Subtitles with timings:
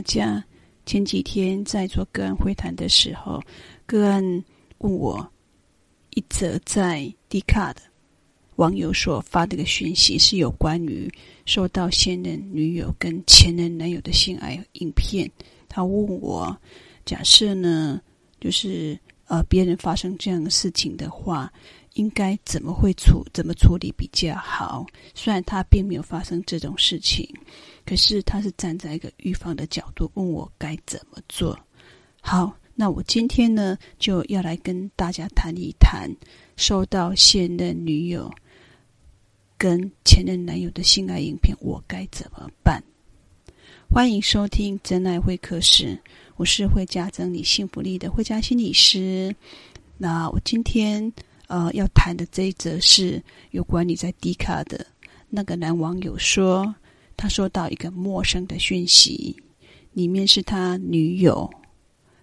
[0.00, 0.42] 大家！
[0.86, 3.38] 前几天在做个案会谈的时候，
[3.84, 4.24] 个案
[4.78, 5.30] 问我
[6.14, 7.82] 一则在 Dcard 的
[8.56, 11.12] 网友所发的一个讯息，是有关于
[11.44, 15.30] 收到现任女友跟前任男友的性爱影片。
[15.68, 16.58] 他问我，
[17.04, 18.00] 假设呢，
[18.40, 21.52] 就是呃，别人发生这样的事情的话，
[21.92, 24.86] 应该怎么会处怎么处理比较好？
[25.14, 27.28] 虽然他并没有发生这种事情。
[27.90, 31.58] 可是他是站在一个预防的角度问我该怎么做。
[32.20, 36.08] 好，那我今天呢就要来跟大家谈一谈
[36.56, 38.32] 收到现任女友
[39.58, 42.80] 跟前任男友的性爱影片，我该怎么办？
[43.92, 46.00] 欢迎收听真爱会客室，
[46.36, 49.34] 我是会加增你幸福力的慧嘉心理师。
[49.98, 51.12] 那我今天
[51.48, 53.20] 呃要谈的这一则是
[53.50, 54.86] 有关你在 Dcard 的
[55.28, 56.72] 那个男网友说。
[57.20, 59.36] 他收到一个陌生的讯息，
[59.92, 61.48] 里面是他女友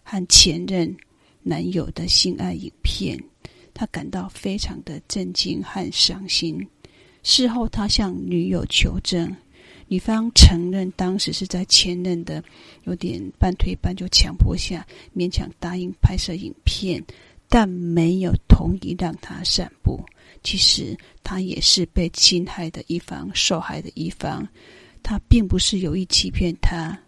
[0.02, 0.98] 和前任
[1.44, 3.16] 男友的性爱影片，
[3.76, 6.68] 他感到非常的震惊和伤心。
[7.22, 9.32] 事后，他向女友求证，
[9.88, 12.44] 女方承认当时是在前任的
[12.86, 14.84] 有点半推半就强迫下，
[15.16, 17.04] 勉强答应拍摄影片，
[17.48, 20.04] 但没有同意让他散布。
[20.42, 24.48] 其实，他也是被侵害的一方，受害的一方。
[25.10, 27.00] 他并不是有意欺骗他，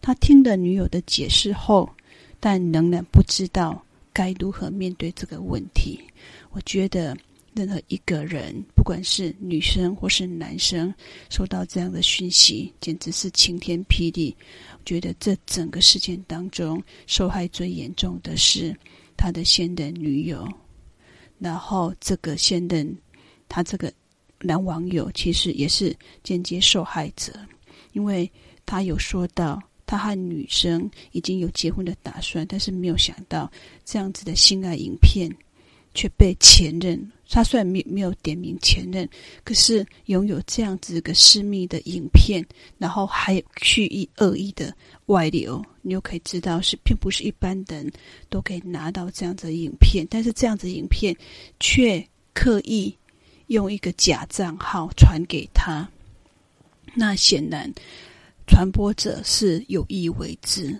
[0.00, 1.86] 他听了女友的解释后，
[2.40, 6.00] 但仍然不知道该如何面对这个问题。
[6.52, 7.14] 我觉得
[7.52, 10.94] 任何一个人，不管是女生或是男生，
[11.28, 14.34] 收到这样的讯息，简直是晴天霹雳。
[14.72, 18.74] 我觉得这整个事件当中，受害最严重的是
[19.14, 20.48] 他的现任女友，
[21.38, 22.96] 然后这个现任
[23.46, 23.92] 他这个。
[24.42, 27.32] 男网友其实也是间接受害者，
[27.92, 28.30] 因为
[28.66, 33.50] 他有说到，他和女生已经有结婚的打算，但是没有想到
[33.84, 35.30] 这样子的性爱影片
[35.94, 37.10] 却被前任。
[37.28, 39.08] 他虽然没没有点名前任，
[39.42, 42.44] 可是拥有这样子一个私密的影片，
[42.76, 44.74] 然后还有蓄意恶意的
[45.06, 47.90] 外流，你又可以知道是并不是一般人
[48.28, 51.16] 都可以拿到这样子的影片，但是这样子的影片
[51.58, 52.94] 却刻意。
[53.52, 55.88] 用一个假账号传给他，
[56.94, 57.70] 那显然
[58.46, 60.76] 传播者是有意为之。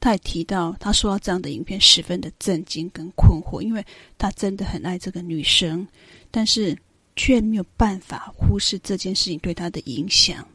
[0.00, 3.84] 他也提到，他收到这样的影片十分的震惊跟困惑，因为
[4.18, 5.86] 他真的很爱这个女生，
[6.30, 6.76] 但是
[7.16, 10.46] 却没有办法忽视这件事情对他的影响。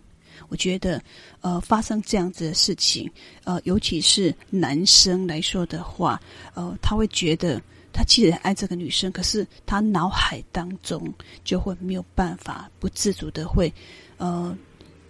[0.50, 1.01] 我觉得，
[1.41, 3.09] 呃，发生这样子的事情，
[3.44, 6.22] 呃，尤其是男生来说的话，
[6.53, 7.61] 呃，他会觉得。
[7.91, 11.11] 他其实很爱这个女生，可是他脑海当中
[11.44, 13.72] 就会没有办法不自主的会，
[14.17, 14.55] 呃，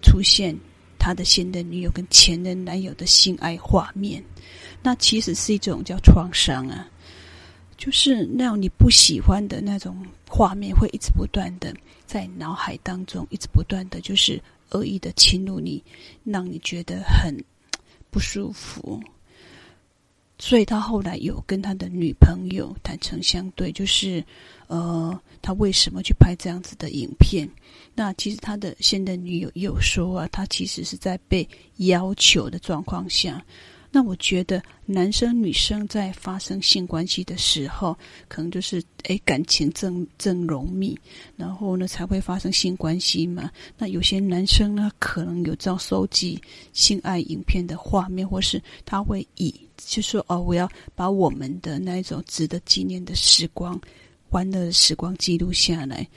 [0.01, 0.56] 出现
[0.97, 4.23] 他的现任女友跟前任男友的性爱画面。
[4.81, 6.88] 那其实是一种叫创伤啊，
[7.78, 11.73] 就是那种你不喜欢的那种画面，会一直不断的
[12.06, 15.84] 在脑海当中，一直不断的就是恶意的侵入你，
[16.23, 17.35] 让你觉得很
[18.09, 19.01] 不舒服。
[20.39, 24.23] 所以他后来有跟他的女朋友坦诚相对，就是，
[24.67, 27.47] 呃，他为什么去拍这样子的影片？
[27.94, 33.44] 那其实他的现任女友也有说啊，他其实是在被要求的状况下。
[33.91, 40.95] 那我觉得男生女生在发生性关系的时候，可能就是诶感情正正浓密，
[41.35, 43.50] 然后呢才会发生性关系嘛。
[43.79, 46.39] 那有些男生呢，可能有这样收集
[46.72, 53.79] 性爱影片的画面，或是他会以就说哦，我要把我们的那一种值得纪念的时光、
[54.29, 56.07] 欢乐的时光记录下来。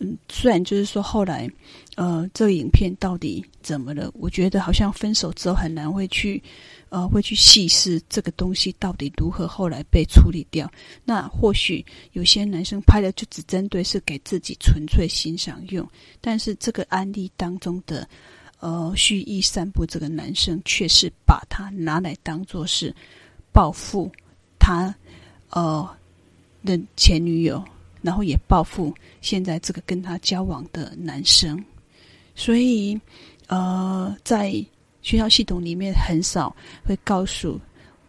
[0.00, 1.50] 嗯，虽然就是说后来，
[1.96, 4.08] 呃，这个影片到底怎么了？
[4.14, 6.40] 我觉得好像分手之后很难会去。
[6.90, 10.70] 呃，会去细思这个东西到底如何后来被处理掉。
[11.04, 15.86] 那或许有些男生拍的就只针对是给自己纯粹欣赏用，
[16.20, 18.08] 但是这个案例当中的
[18.60, 22.94] 呃蓄意散布这个男生却是把他拿来当做是
[23.52, 24.10] 报复
[24.58, 24.94] 他
[25.50, 25.86] 呃
[26.64, 27.62] 的前女友，
[28.00, 31.62] 然后也报复现在这个跟他交往的男生，
[32.34, 32.98] 所以
[33.48, 34.64] 呃在。
[35.08, 37.58] 学校系统里面很少会告诉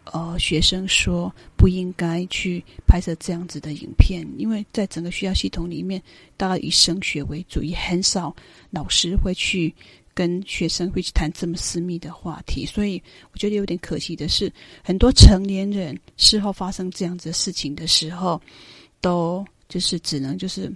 [0.03, 6.03] 呃学生说不应该去拍摄这样子的影片，因为在整个学校系统里面，
[6.35, 8.35] 大概以升学为主，也很少
[8.69, 9.73] 老师会去
[10.13, 12.65] 跟学生会去谈这么私密的话题。
[12.65, 13.01] 所以
[13.31, 14.51] 我觉得有点可惜的是，
[14.83, 18.41] 很多成年人事后发生这样子的事情的时候，
[18.99, 20.69] 都就是只能就是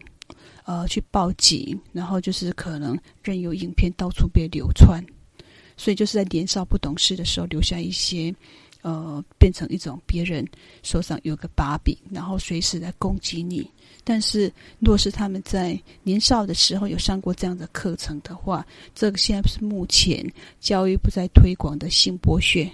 [0.64, 5.06] 呃去报警，然后就是可能任由影片到处被流窜。
[5.84, 8.34] 所以就是在年少不懂事的时候留下一些。
[8.84, 10.46] 呃，变成一种别人
[10.84, 13.66] 手上有个把柄，然后随时来攻击你。
[14.04, 22.70] 但是，若是他们在年少的时候有上过这样的课程的话，这个现在是目前教育部在推广的性剥削。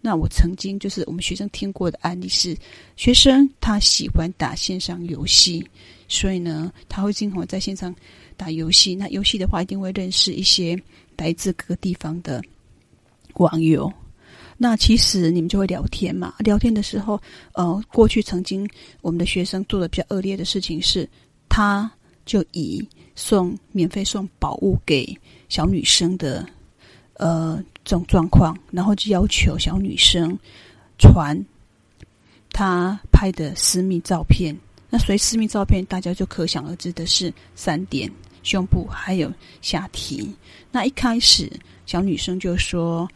[0.00, 2.56] 那我曾经就是我们学生听过的案例是，
[2.96, 5.62] 学生他喜欢打线上游戏，
[6.08, 7.94] 所以呢，他会经常在线上
[8.34, 8.94] 打游戏。
[8.94, 10.74] 那游戏的话，一定会认识一些
[11.20, 12.42] 来自各个地方的
[13.34, 13.92] 网友。
[14.56, 16.34] 那其实你们就会聊天嘛？
[16.38, 17.20] 聊天的时候，
[17.52, 18.68] 呃，过去曾经
[19.02, 21.08] 我们的学生做的比较恶劣的事情是，
[21.48, 21.90] 他
[22.24, 25.16] 就以送免费送宝物给
[25.48, 26.46] 小女生的，
[27.14, 30.38] 呃，这种状况，然后就要求小女生
[30.98, 31.38] 传
[32.50, 34.56] 他拍的私密照片。
[34.90, 38.10] 那所谓私密照片，大家就可想而知的是三点：
[38.42, 40.32] 胸部还有下体。
[40.70, 41.50] 那一开始
[41.86, 43.08] 小女生就说。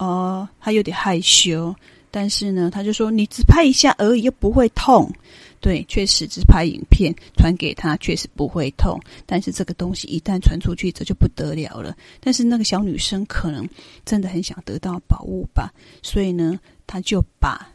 [0.00, 1.74] 哦，她有点害羞，
[2.08, 5.12] 但是呢，她就说：“你只拍一下而已，又不会痛。”
[5.60, 8.96] 对，确实只拍影片传给她，确实不会痛。
[9.26, 11.96] 但是这个东西一旦传出去，这就不得了了。
[12.20, 13.68] 但是那个小女生可能
[14.04, 17.68] 真的很想得到宝物吧，所以呢，她就把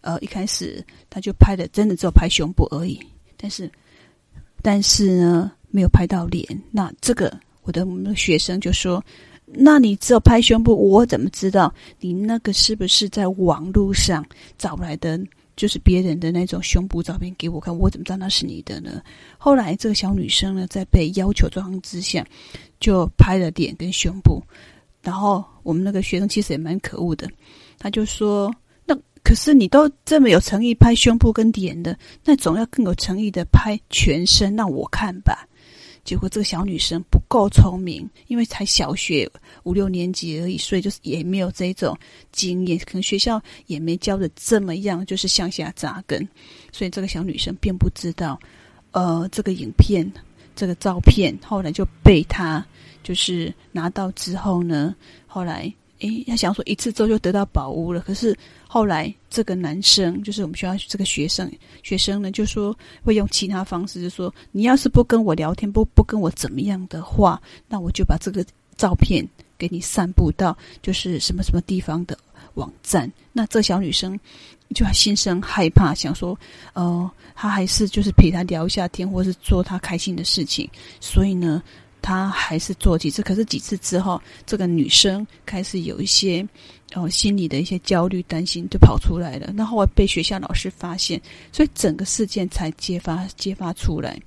[0.00, 2.98] 呃一开始他就拍的真的只有拍胸部而已，
[3.36, 3.70] 但是
[4.62, 6.44] 但是呢，没有拍到脸。
[6.70, 7.32] 那这个
[7.62, 9.02] 我的学生就说。
[9.50, 14.22] 那你只有拍胸部，我怎么知道你那个是不是在网络上
[14.58, 15.18] 找来的？
[15.56, 19.02] 就是别人的那种胸部照片给我看，我怎么知道那是你的呢？
[19.38, 22.22] 后来这个小女生呢，在被要求状况之下，
[22.78, 24.42] 就拍了脸跟胸部。
[25.02, 27.26] 然后我们那个学生其实也蛮可恶的，
[27.78, 28.54] 他就说
[28.84, 28.94] ：“那
[29.24, 35.47] 可是你都这么有诚意拍胸部跟脸的，那总要更有诚意的拍全身让我看吧。”
[36.08, 39.30] 结果这个小女生不够聪明，因为才小学
[39.64, 41.94] 五六年级而已，所以就是也没有这种
[42.32, 46.26] 经验，可能学校也没教的这么样，就是向下扎根，
[46.72, 48.40] 所以这个小女生并不知道，
[48.92, 50.10] 呃，这个影片、
[50.56, 52.66] 这个照片后来就被她
[53.02, 54.96] 就是拿到之后呢，
[55.26, 55.70] 后来。
[56.00, 58.00] 诶，他想说一次之后就得到宝物了。
[58.00, 58.32] 可是
[58.70, 61.50] 后来这个男生，就是我们学校这个学生，
[61.82, 68.44] 学生呢就说会用其他方式，就说你要是不跟我聊天，不不跟我怎么样的话，那我就把这个
[68.76, 69.26] 照片
[69.56, 72.16] 给你散布到就是什么什么地方的
[72.54, 73.10] 网站。
[73.32, 74.20] 那这小女生
[74.74, 76.38] 就心生害怕，想说，
[76.74, 80.68] 呃，她还是就是陪他聊一下天，或是做她开心的事情。
[81.00, 81.62] 所以呢。
[82.00, 86.46] 他还是做几次，可是几次之后，这个女生开始有一些
[86.94, 89.52] 哦心理的一些焦虑、担心，就跑出来了。
[89.54, 91.20] 那后来被学校老师发现，
[91.52, 94.18] 所以整个事件才揭发揭发出来。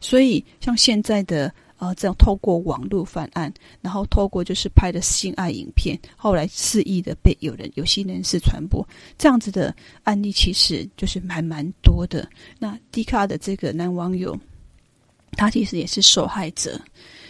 [0.00, 8.86] 所以像现在的呃这样透过网络犯案，然后透过就是拍的性爱影片，后来肆意的被有人有心人士传播，
[9.16, 9.74] 这样子的
[10.04, 12.28] 案例其实就是还蛮多的。
[12.58, 14.38] 那 D 卡的这个男网友。
[15.36, 16.80] 他其实也是受害者，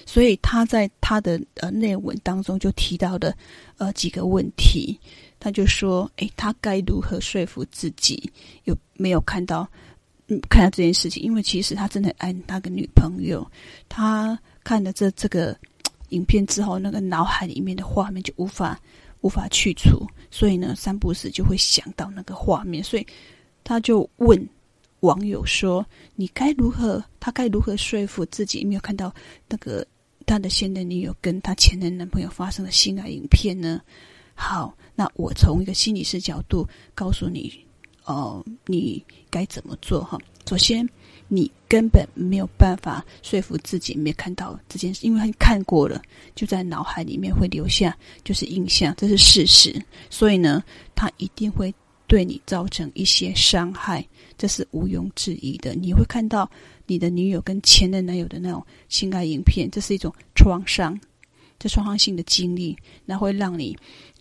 [0.07, 3.37] 所以他在他的呃内文当中就提到的
[3.79, 4.99] 呃几个问题，
[5.41, 8.31] 他就说：诶，他该如何说服自己？
[8.65, 9.69] 有没有看到
[10.29, 11.23] 嗯看到这件事情？
[11.23, 13.45] 因为其实他真的爱那个女朋友，
[13.89, 15.57] 他看了这这个
[16.11, 18.81] 影片之后，那个脑海里面的画面就无法
[19.23, 23.07] 无法去除，所以呢，三不时就会想到那个画面，所以
[23.65, 24.49] 他就问。
[25.01, 25.87] 网友说
[26.17, 27.05] ：“你该如何？
[27.21, 28.65] 他该如何说服自己？
[28.65, 29.15] 没有看到
[29.49, 29.87] 那个
[30.25, 33.81] 他的现任女友跟他前任男朋友发生的性爱影片呢？”
[34.39, 37.51] 好，那我从一个心理师角度告诉你，
[38.05, 40.05] 哦、呃，你该怎么做？
[40.05, 40.87] 哈，首先，
[41.27, 46.03] 你根本没有办法说服自己没看到这件事，因为他看过了，
[46.35, 49.75] 就在脑海里面会留下就是印象，这是事实。
[50.11, 50.63] 所以呢，
[50.95, 51.75] 他一定会
[52.07, 54.07] 对你造成一些伤害。
[54.39, 55.75] 这是毋庸置疑的。
[55.75, 56.51] 你会看到
[56.87, 60.99] 你的女友跟前任男友的那种性爱影片，这是一种创伤，
[61.59, 63.75] 这创伤性的经历，那会让你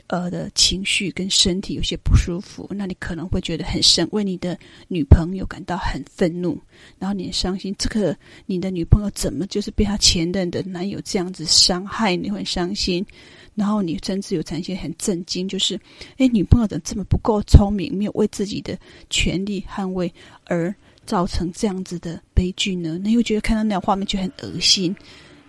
[0.07, 2.65] 呃的情绪跟身体有些不舒服。
[2.71, 6.57] 那你可能会觉得很生，为你的女朋友感到很愤怒，
[6.97, 7.75] 然后你很伤心。
[7.77, 12.15] 这个你的女朋友怎么就是被她前任的男友这样子伤害？
[12.15, 13.05] 你会很伤心。
[13.55, 15.79] 然后你甚至有产生很震惊，就是，
[16.17, 18.77] 哎，女朋友怎么这么不够聪明，没有为自己的
[19.09, 20.73] 权利捍卫，而
[21.05, 22.99] 造成这样子的悲剧呢？
[23.01, 24.95] 那又觉得看到那样画面就很恶心，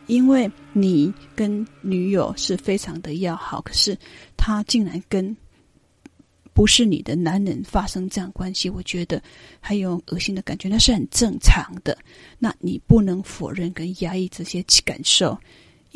[0.07, 3.99] 因为你跟女友是非常的要好，可是
[4.37, 5.37] 他竟然跟
[6.53, 9.21] 不是你的男人发生这样关系，我觉得
[9.61, 11.99] 还有恶心的感觉，那是很正常的。
[12.39, 15.37] 那你不能否认跟压抑这些感受。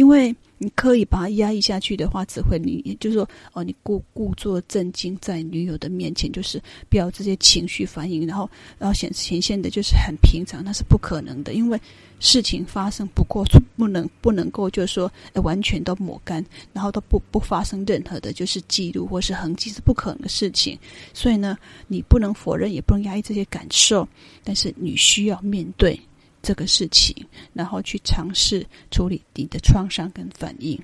[0.01, 0.35] 因为。
[0.63, 8.47] 你刻意把它压抑下去的话，只会你，就是说，哦，你故故作镇静在女友的面前，就是不要这些情绪反应，然后，
[8.79, 11.81] 然后显显现的就是很平常，那是不可能的，因为
[12.19, 13.43] 事情发生不过，
[13.79, 20.79] 不能不能够就是说，完全都抹干，然后都不不发生任何的，就是记录或是痕迹，是不可能的事情。
[21.15, 21.57] 所以呢，
[21.89, 24.07] 你不能否认，也不能压抑这些感受，
[24.45, 25.99] 但是你需要面对。
[26.43, 27.15] 这个事情，
[27.53, 30.79] 然后去尝试处理你的创伤跟反应。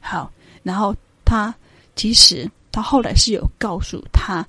[0.00, 0.32] 好，
[0.62, 0.94] 然后
[1.24, 1.54] 他
[1.94, 4.46] 其实他后来是有告诉他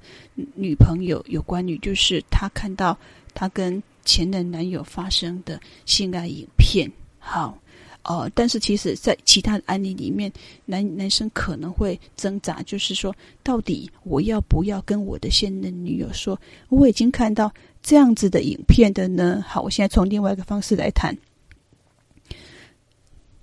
[0.56, 2.98] 女朋友有关于，就是他看到
[3.34, 6.92] 他跟前任男友发生的性爱影片。
[7.20, 7.58] 好，
[8.04, 10.32] 呃，但是其实在其他的案例里面，
[10.66, 17.52] 男男生可能会挣扎，就是说，到底我要不要跟我的现任女友说，我已经看到。
[17.84, 19.44] 这样子的影片的呢？
[19.46, 21.16] 好，我现在从另外一个方式来谈，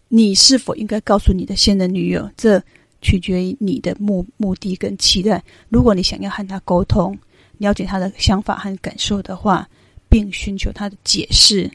[0.09, 2.29] 你是否应该告诉你的现任女友？
[2.39, 2.61] 这
[3.03, 5.45] 取决于你的目目的跟期待。
[5.69, 7.17] 如果你想要和她沟通，
[7.59, 9.69] 了解她的想法和感受的话，
[10.09, 11.71] 并寻求她的解释，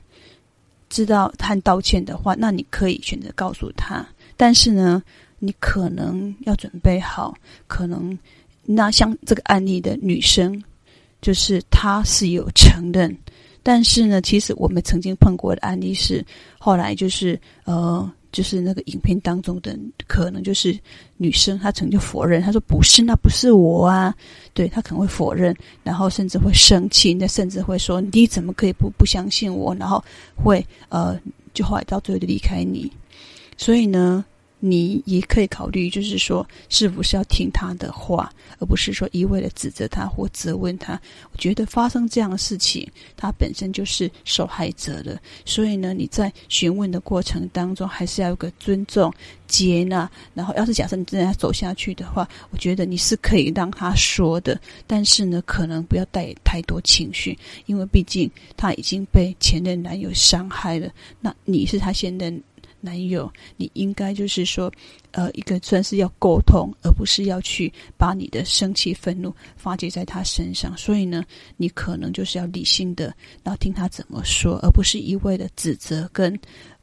[0.90, 4.04] 知道和道歉的话，那你可以选择告诉她。
[4.36, 5.04] 但是呢，
[5.38, 8.18] 你可能要准备好，可能
[8.64, 10.64] 那像这个案例的女生。
[11.22, 13.16] 就是他是有承认，
[13.64, 16.24] 但是呢，其实我们曾经碰过的案例是，
[16.60, 20.78] 后来就是呃，就是那个影片当中的可能就是
[21.18, 24.14] 女生，她曾经否认，她说不是，那不是我啊，
[24.54, 30.04] 对，她可能会否认，然后甚至会生气，那甚至会说你怎么可以不不相信我，然后
[30.36, 31.20] 会呃，
[31.54, 32.92] 就后来到最后就离开你，
[33.58, 34.24] 所以呢。
[34.68, 41.00] 你也可以考虑，就是说，是不是要听他的话，而不是说一味的指责他或责问他。
[41.32, 45.22] 我觉得发生这样的事情，他本身就是受害者的。
[45.46, 49.14] 所以呢，你在询问的过程当中，还是要有个尊重、
[49.48, 50.10] 接纳。
[50.34, 60.90] 然后，要是假设你真的要走下去的话，我觉得你是可以让他说的，但是呢，可能不要带太多情绪，因为毕竟他已经被前任男友伤害了。
[61.22, 62.42] 那你是他现任
[62.86, 64.72] 男友，你应该就是说，
[65.12, 70.78] 呃，一个算是要沟通，而不是要去把你的生气、愤怒发泄在他身上。
[70.78, 71.26] 所以呢，
[71.58, 73.06] 你可能就是要理性的，
[73.44, 76.40] 然后听他怎么说，而不是一味的指责跟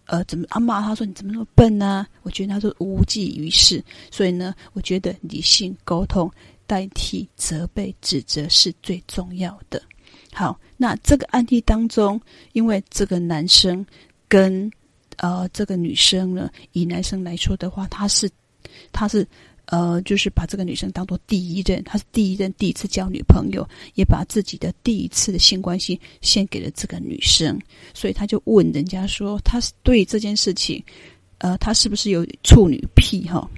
[0.07, 2.09] 呃怎么啊骂他说你怎么那么笨呢、啊？
[2.23, 3.83] 我觉得他说无济于事。
[4.11, 6.29] 所以呢，我觉得理性沟通
[6.67, 9.81] 代替责备、指责是最重要的。
[10.35, 12.19] 好，那这个案例当中，
[12.53, 13.85] 因为这个男生
[14.29, 14.71] 跟
[15.19, 18.31] 呃，这个女生呢，以男生来说的话，他是，
[18.93, 19.27] 他是，
[19.67, 27.59] 呃，就是把这个女生当做第一任，他是第一任第一次交女朋友，也把自己的第一次的性关系献给了这个女生，
[27.95, 30.83] 所以他就问人家说，他是对这件事情，
[31.39, 33.49] 呃，他是不是有处女癖哈？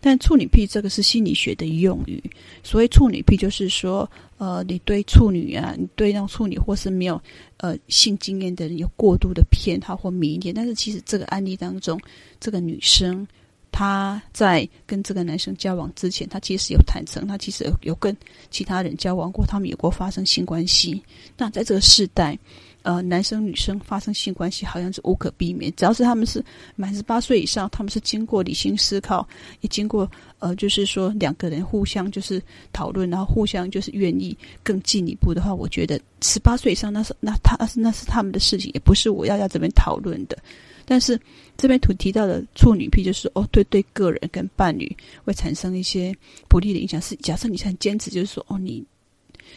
[0.00, 2.22] 但处女癖这个是心理学的用语，
[2.62, 7.20] 所谓处女癖就是说，呃，你对处女啊，你对让处女或是没有
[7.58, 10.54] 呃性经验的人有过度的偏好或迷恋。
[10.54, 12.00] 但是其实这个案例当中，
[12.40, 13.26] 这个女生
[13.70, 18.16] 她在跟这个男生交往之前，她其实有坦诚，她其实有有跟
[18.50, 21.02] 其他人交往过，他们有过发生性关系。
[21.36, 22.38] 那在这个世代。
[22.84, 26.44] 呃，男生女生发生性关系好像是无可避免，只要是他们是
[26.76, 29.26] 满十八岁以上，他们是经过理性思考，
[29.62, 30.06] 也经过
[30.38, 32.42] 呃，就是说两个人互相就是
[32.74, 40.36] 讨论，然后互相就是愿意更进一步的话，我觉得十八岁以上那是那他那是那是他们的事情，也不是我要在这边讨论的。
[40.84, 41.18] 但是
[41.56, 46.14] 这边图提到的处女癖，就是哦，对对，个人跟伴侣会产生一些
[46.50, 47.00] 不利的影响。
[47.00, 48.84] 是假设你很坚持，就是说哦，你。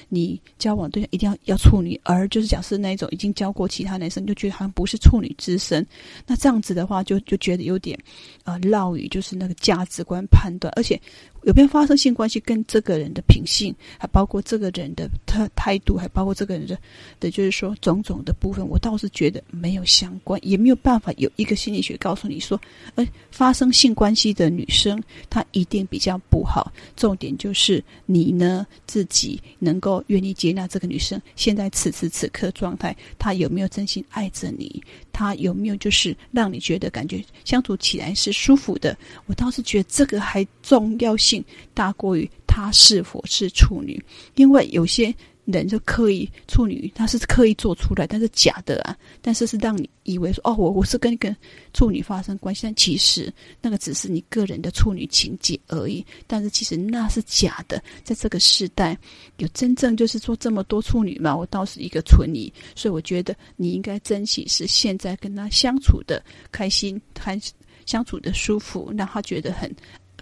[0.09, 5.85] 你交往对象一定要要处女，而就是假设那一种已经交过其他男生，就觉得好像不是处女之身，
[6.25, 7.97] 那这样子的话就，就觉得有点
[8.43, 10.99] 呃绕语，就是那个价值观判断，而且。
[11.47, 16.77] 有没有发生性关系，跟这个人的品性，还包括这个人的他态度，还包括这个人的
[17.21, 22.59] 的，就是说种种的部分，我倒是觉得没有相关，也没有办法有一个心理学告诉你说，
[22.95, 26.69] 呃，发生性关系的女生她一定比较不好。
[26.97, 34.83] 重点就是你呢自己能够愿意接纳这个女生现在此时此刻状态，她有没有真心爱着你？
[35.13, 38.95] 她有没有就是让你觉得感觉相处起来是舒服的？
[39.27, 41.36] 我倒是觉得这个还重要性
[41.73, 44.03] 大过于他是否是处女，
[44.35, 45.13] 因为有些。
[45.47, 48.93] 人就刻意处女，他是刻意做出来，但是假的啊！
[49.21, 51.33] 但是是让你以为说，哦，我我是跟一个
[51.73, 56.05] 处女发生关系，但其实那个只是你个人的处女情节而已。
[56.27, 58.97] 但是其实那是假的，在这个时代，
[59.37, 61.33] 有真正就是说这么多处女嘛？
[61.33, 67.39] 我倒是一个存疑，所以我觉得你应该珍惜是现在跟他相处的开心，开
[67.85, 69.73] 相处的舒服，让他觉得很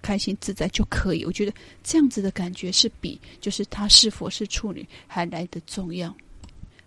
[0.05, 1.25] 开心自在就可以。
[1.25, 1.51] 我觉得
[1.83, 6.15] 这样子的感觉是比就是他是否是处女还来得重要。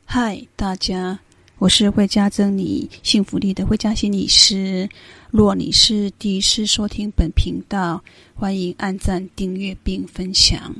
[0.04, 1.18] 嗨，大家。
[1.58, 4.88] 我是会加增你幸福力的慧家心理师。
[5.32, 8.00] 若你是第一次收听本频道，
[8.36, 10.72] 欢迎按赞、订阅并分享。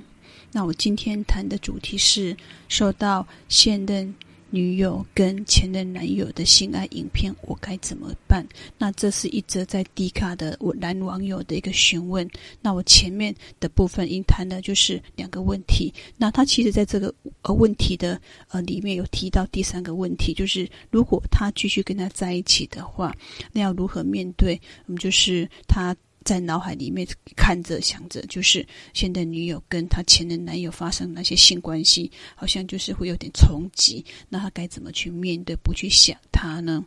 [0.52, 2.37] 那我今天谈的主题是
[2.68, 4.14] 受到现任。
[4.50, 8.47] 女友跟前任男友的性爱影片，我该怎么办？
[8.78, 12.28] 那这是一则在 D 卡的我男网友的一个询问。
[12.62, 15.93] 那我前面的部分应谈的就是两个问题。
[16.17, 23.14] 那他其实在这个呃问题的呃里面有提到第三个问题，就是如果他继续跟他在一起的话，
[23.52, 24.61] 那要如何面对？
[24.87, 25.95] 嗯，就是他。
[26.25, 27.06] 在脑海里面
[27.37, 34.04] 看着想着，就是现在女友跟她前任男友发生那些性关系，好像就是会有点冲击。
[34.28, 36.84] 那他该怎么去面对，不去想他呢？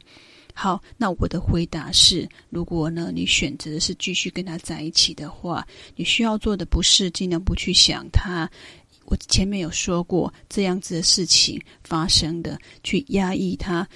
[0.53, 8.49] 好，那我的回答是：如果呢，你选择的是继续跟他在一起的话，你需要做的不是尽量不去想他。
[9.05, 13.87] 我前面有说过，这样子的事情发生的，去压抑他。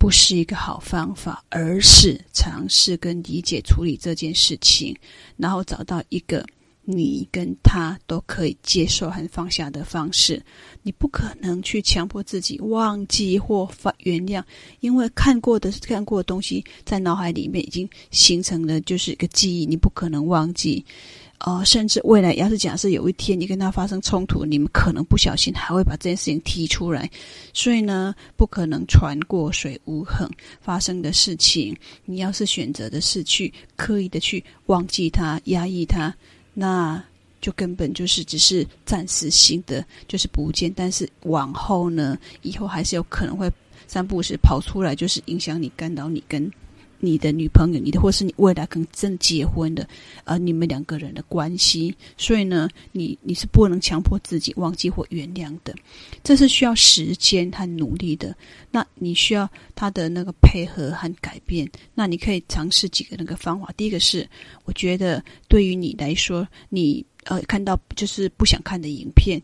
[0.00, 4.96] 不是一个好方法，而是尝试跟理解处理这件事情，
[5.36, 6.42] 然后找到一个
[6.86, 10.42] 你跟他都可以接受和放下的方式。
[10.82, 14.42] 你不可能去强迫自己忘记或发原谅，
[14.80, 20.82] 因为看过的看过的东西在脑海里面已经形成了就是一个记忆，你不可能忘记。
[21.40, 27.10] 呃，甚至未来要是假设有一天你跟他发生冲突，你们可能不小心还会把这件事情提出来，
[27.54, 30.28] 所以呢，不可能船过水无痕
[30.60, 31.74] 发生的事情。
[32.04, 36.14] 你要是选择的是去刻意的去忘记他、压抑他，
[36.52, 37.02] 那
[37.40, 40.70] 就根本就是只是暂时性的，就是不见。
[40.76, 43.50] 但是往后呢，以后还是有可能会
[43.86, 46.52] 三不五时跑出来，就是影响你、干扰你跟。
[47.00, 49.88] 你的女朋友，你的或是你未来可能真结婚的，
[50.24, 55.74] 呃，你们两个人的关系，所以呢，你你是不能强迫自己忘记或原谅的，
[56.22, 58.36] 这是需要时间和努力的。
[58.70, 61.68] 那你需要他的那个配合和改变。
[61.94, 63.72] 那你可以尝试几个那个方法。
[63.76, 64.28] 第一个是，
[64.64, 69.40] 我觉得对于你来说，你呃看到就是不想看的影片，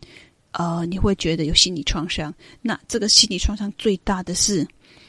[0.51, 2.33] 呃，你会觉得有心理创伤。
[2.61, 4.65] 那这个心理创伤最大的是。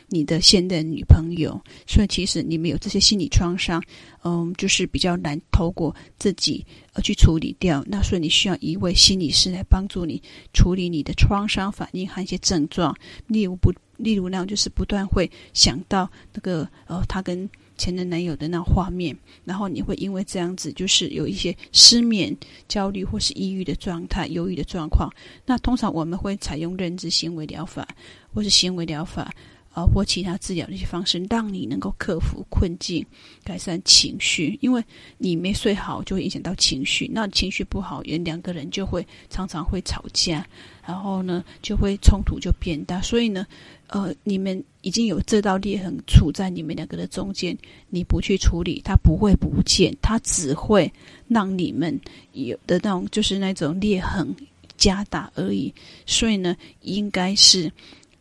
[0.09, 3.83] 你的现任女朋友，所以其实你们有这些心理创伤，
[4.25, 7.85] 嗯，就是比较难透过自己呃去处理掉。
[7.87, 10.23] 那所以你需要一位心理师来帮助你
[10.55, 22.35] 处理你的创伤反应和一些症状，例如不，例如那样就是不断会想到那个呃他跟前任男友的那画面，然后你会因为这样子就是有一些失眠、
[22.67, 25.13] 焦虑或是抑郁的状态、忧郁的状况。
[25.45, 27.87] 那通常我们会采用认知行为疗法
[28.33, 29.31] 或是行为疗法。
[29.79, 33.07] 啊，或其他治疗的一些方式，让你能够克服困境，
[33.45, 34.59] 改善情绪。
[34.61, 34.83] 因为
[35.19, 37.09] 你没睡好，就会影响到情绪。
[37.15, 40.45] 那情绪不好，人两个人就会常常会吵架，
[40.85, 43.01] 然后呢，就会冲突就变大。
[43.01, 43.47] 所以呢，
[43.87, 47.57] 呃，你们已经有这道裂痕处在你们两个的中间，
[47.89, 50.93] 你不去处理，它不会不见，它只会
[51.29, 51.97] 让你们
[52.33, 54.35] 有的那种就是那种裂痕
[54.77, 55.73] 加大而已。
[56.05, 57.71] 所以呢，应该是。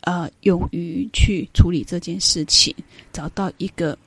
[0.01, 2.73] 呃，勇于去处理这件事情，
[3.11, 3.97] 找到一个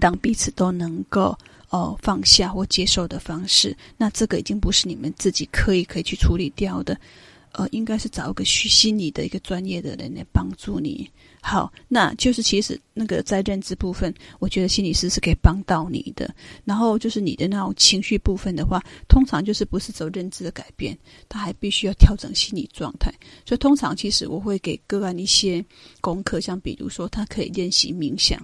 [0.00, 1.36] 让彼此都能够
[1.70, 3.76] 哦、呃、放下或接受的方式。
[3.96, 6.98] 那这个已经不是你们自己刻意可以去处理掉的，
[7.52, 11.08] 呃，应该是找一个心理的一个专业的人来帮助你。
[11.40, 16.32] 好，那就是其实那个在认知部分，我觉得心理师是可以帮到你的。
[16.64, 20.96] 然后就是你的那种情绪部分的话，通常就是不是走认知的改变，
[21.28, 23.12] 他还必须要调整心理状态。
[23.44, 25.64] 所以通常其实我会给个案一些
[26.00, 28.40] 功课，像比如说他可以练习冥想。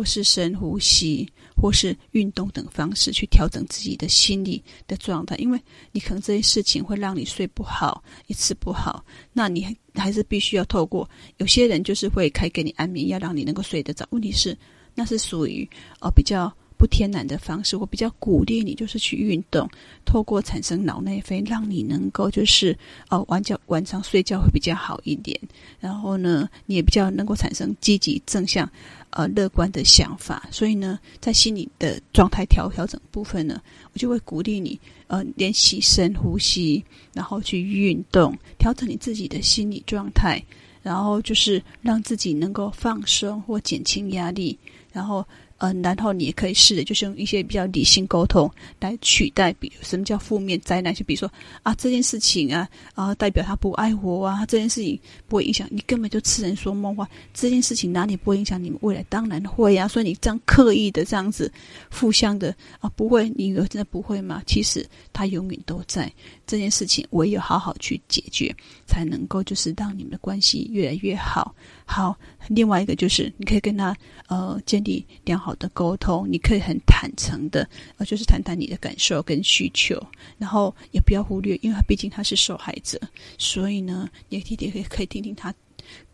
[0.00, 5.60] 或是深呼吸，或是运动等方式去调整自己的心理的状态，因为
[5.92, 11.06] 你可能这些事情会让你睡不好，也吃不好，那你还是必须要透过。
[11.36, 14.06] 有些人就是会开给你安眠药，让你能够睡得着。
[14.08, 14.56] 问题是，
[14.94, 15.68] 那是属于
[16.00, 16.50] 呃比较。
[16.80, 19.68] 不天然的方式，我比较鼓励你，就是去运动，
[20.06, 22.74] 透过产生脑内啡，让你能够就是
[23.10, 25.38] 哦，晚觉晚上睡觉会比较好一点。
[25.78, 28.66] 然后呢，你也比较能够产生积极正向、
[29.10, 30.48] 呃乐观的想法。
[30.50, 33.60] 所以呢，在心理的状态调调整部分呢，
[33.92, 40.42] 我就会鼓励你呃练习深呼吸，然后去运动，调整你自己的心理状态，
[40.82, 44.58] 然后就是让自己能够放松或减轻压力，
[44.92, 45.26] 然后。
[45.60, 50.92] 嗯、然后你也可以试着就是用一些比较理性沟通来取代，比如什么叫负面灾难？
[50.94, 51.30] 就比如说
[51.62, 57.08] 啊，这件事情啊啊，代表他不爱我啊，这件事情不会影响你，根本就痴人说梦话。
[57.32, 59.04] 这件事情哪里不会影响你们未来？
[59.08, 61.52] 当然会啊，所以你这样刻意的这样子
[61.90, 64.42] 互相的啊，不会，你以为真的不会吗？
[64.46, 66.10] 其实他永远都在。
[66.46, 68.52] 这件事情唯有好好去解决，
[68.84, 71.54] 才能够就是让你们的关系越来越好。
[71.92, 73.92] 好，另外一个就是你可以跟他
[74.28, 80.00] 呃建立良好的沟通，你可以很坦诚的呃就是谈谈你的感受跟需求，
[80.38, 82.96] 然后也不要忽略，因为他毕竟他是受害者，
[83.38, 85.52] 所以呢，你也可以可以听听他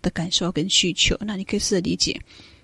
[0.01, 1.15] 的感受跟需求。
[1.21, 2.19] 那你可以试着理解，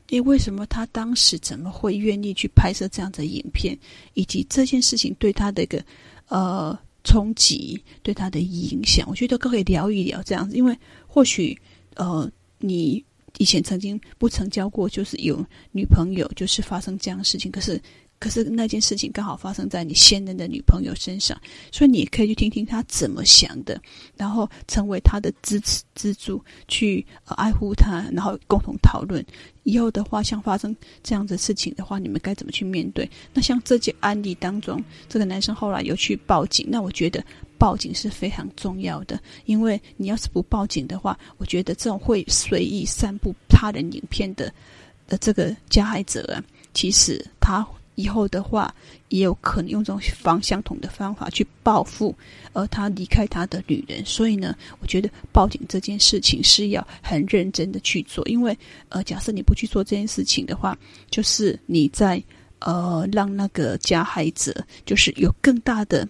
[0.09, 3.79] 因为为什么他当时怎么会愿意去拍摄这样的影片，
[4.15, 5.85] 以及这件事情对他的一个
[6.29, 6.79] 呃。
[7.05, 11.59] 冲击对他的影响，我觉得都可以聊一聊这样子，因为或许
[11.97, 12.31] 呃，
[12.63, 13.05] 你
[13.37, 17.79] 以前曾经不曾交过，就是有女朋友，就是发生这样的事情，可是。
[18.19, 21.37] 可是那件事情刚好发生在你现任的女朋友身上，
[21.73, 23.83] 所以你可以去听听她怎么想的，
[24.17, 29.27] 然后成为她的支持支柱，去、爱护她，然后共同讨论
[29.65, 30.73] 以后的话，像发生
[31.03, 33.11] 这样的事情的话，你们该怎么去面对？
[33.35, 37.25] 那像这件案例当中，这个男生后来有去报警，那我觉得
[37.63, 44.53] 报警是非常重要的，因为你要是不报警的话，我觉得这种会随意散布他人影片的
[45.07, 46.43] 的这个加害者啊，
[46.75, 47.65] 其实他。
[47.95, 48.75] 以后的话，
[49.11, 52.13] 也有可能用这种方相同的方法去报复，
[52.55, 54.03] 而他离开他的女人。
[54.07, 60.77] 所以呢，我觉得报警这件事情是要很认真的去做，因为呃，假设你不去做这件事情的话，
[61.11, 62.21] 就是你在
[62.61, 66.09] 呃让那个加害者就是有更大的。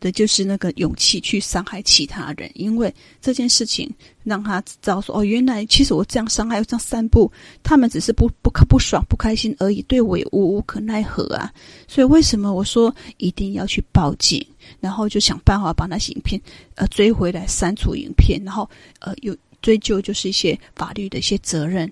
[0.00, 3.88] 的就是那个勇气去伤害其他人，因为这件事情
[4.24, 7.30] 让他知道说哦，原来其实我这样伤害，这样散布，
[7.62, 11.52] 他们只是不不不爽、不开心而已，对我也无无可奈何啊。
[11.86, 14.44] 所以为什么我说一定要去报警，
[14.80, 16.40] 然后就想办法把那些影片
[16.74, 18.68] 呃追回来、删除影片，然后
[19.00, 21.90] 呃有追究就是一些法律的一些责任。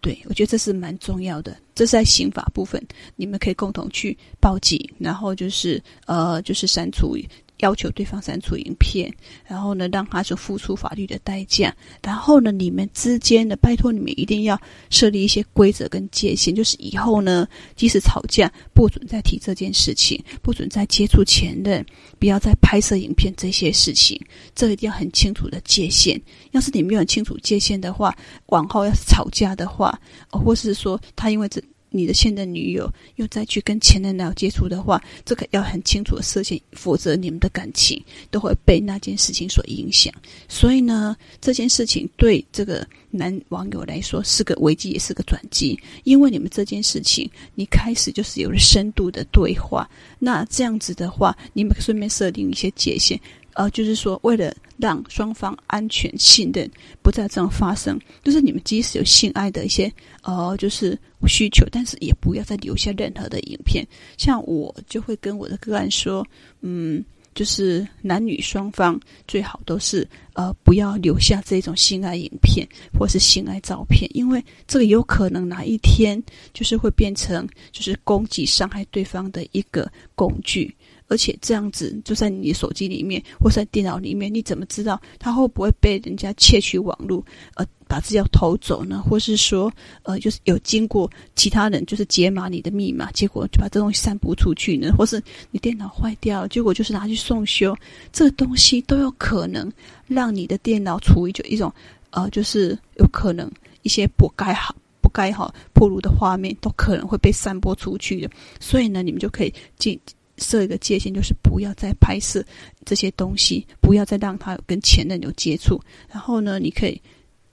[0.00, 1.56] 对，我觉得这是蛮重要的。
[1.76, 2.82] 这是在刑法部分，
[3.14, 7.14] 你们可以共同去报警，然后就是呃，就是删除。
[7.58, 9.12] 要求对方删除影片，
[9.46, 11.74] 然后呢，让他就付出法律的代价。
[12.02, 21.84] 然后呢，你们之间的拜托你们一定要设立一些规则跟界限，就是以后呢，即使吵架，不准再提这件事情，不准再接触前任，
[22.18, 24.20] 不要再拍摄影片这些事情，
[24.54, 26.20] 这一定要很清楚的界限。
[26.52, 28.14] 要是你没有很清楚界限的话，
[28.46, 29.98] 往后要是吵架的话，
[30.30, 31.62] 或是说他因为这。
[31.90, 40.12] 你的现任女友又再去跟前任男友接触的话，这个要很清楚的设限，否则你们的感情都会被那件事情所影响。
[40.48, 49.88] 所以呢，这件事情对这个男网友来说是个危机，也是个转机，因为你们这件事情，你开始就是有了深度的对话。
[50.18, 53.18] 那这样子的话，你们顺便设定一些界限。
[53.56, 56.70] 呃，就是说，为了让双方安全、信任
[57.02, 59.90] 不再这样发生，就是你们即使有性爱的一些
[60.22, 63.82] 呃，就是需求，但是也不要再留下任何的影片。
[64.18, 66.22] 像我就会跟我的个案说，
[66.60, 67.02] 嗯，
[67.34, 80.75] 就是男女双方最好都是呃，不要留下这种性爱影片或是性爱照片，因为这个有可能哪一天就是会变成就是攻击、伤害对方的一个工具。
[81.08, 89.02] 而且这样子就在你手机里面或在电脑里面，你怎么知道他会不会被人家窃取网络，呃，把资料偷走呢？
[89.08, 94.92] 或是说，呃，就是有经过其他人就是解码你的密码，结果就把这东西散布出去呢？
[94.98, 97.76] 或是你电脑坏掉，结果就是拿去送修，
[98.12, 99.70] 这个东西都有可能
[100.06, 101.72] 让你的电脑处于就一种，
[102.10, 103.50] 呃，就是有可能
[103.82, 108.30] 一些不该好、不该好暴露的画面都可能会被散播出去的。
[108.58, 109.96] 所以呢，你们就可以进。
[110.38, 112.44] 设一个界限，就是不要再拍摄
[112.84, 115.80] 这些东西，不要再让他跟前任有接触。
[116.10, 117.00] 然后呢，你可以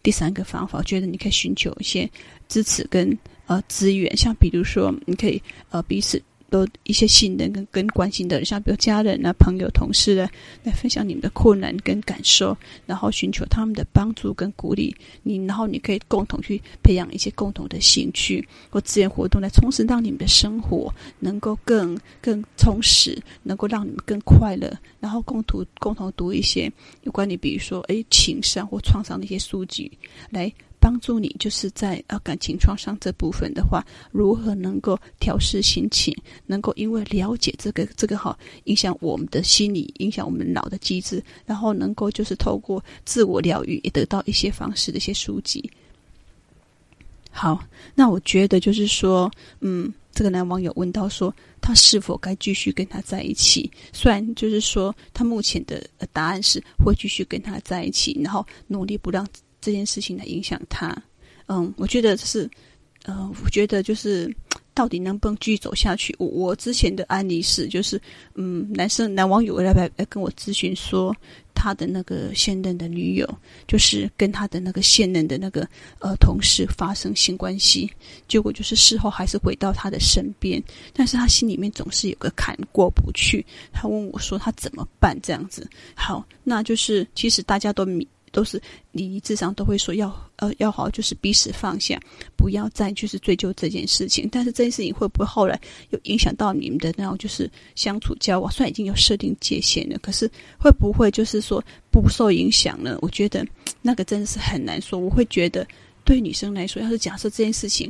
[0.01, 2.09] 第三个方法，我觉得你可以寻求一些
[2.47, 3.17] 支持跟
[3.47, 6.21] 呃资源，像比如说，你可以呃彼此。
[6.53, 10.29] 都一些信任跟跟关心的人，像比如家人啊、朋友、同事啊，
[10.63, 29.91] 来分享你们的困难跟感受，然后寻求他们的帮助跟鼓励你，然后你可以共同去培养一些共同的兴趣或资源活动，来充实让你们的生活能够更更充实，能够让你们更快乐，然后共同共同读一些有关你，比如说诶情商或创伤的一些书籍
[30.29, 30.53] 来。
[30.83, 36.13] 帮助你就是在呃感情创伤这部分的话，如何能够调试心情，
[36.45, 45.71] 能够因为了解这个这个好影响我们的心理，影响我们脑的机制，然后能够就是透过自我疗愈，也得到一些方式的一些书籍。
[47.31, 47.65] 好，
[47.95, 53.71] 那我觉得就是说，嗯，这个男网友问到说，他是否该继续跟他在一起？
[53.93, 59.25] 虽然就是说，他目前的答案是会继续跟他在一起，然后努力不让
[59.63, 60.95] 这件事情来影响他。
[61.47, 62.49] 嗯，我觉得是，
[63.03, 64.29] 呃，我觉得就是。
[64.75, 66.15] 到底能不能继续走下去？
[66.17, 68.01] 我我之前的案例是，就是
[68.33, 71.15] 嗯，男生男网友来来来跟我咨询说，
[71.53, 75.61] 他的那个现任的女友，就是跟他的那个现任的那个
[75.99, 77.87] 呃同事发生性关系，
[78.27, 80.59] 结果就是事后还是回到他的身边，
[80.91, 83.45] 但是他心里面总是有个坎过不去。
[83.71, 85.15] 他问我说他怎么办？
[85.21, 88.07] 这样子，好，那就是其实大家都明。
[88.33, 91.97] 都是理智上都会说要呃要好，就是彼此放下，
[92.35, 94.27] 不要再就是追究这件事情。
[94.29, 95.57] 但是这件事情会不会后来
[95.91, 98.51] 又影响到你们的那种就是相处交往？
[98.51, 102.97] 虽然已经有设定界限了，可是会不会就是说不受影响呢？
[103.01, 103.45] 我觉得
[103.81, 104.99] 那个真的是很难说。
[104.99, 105.65] 我会觉得
[106.03, 107.89] 对女生来说，要是假设这件事情。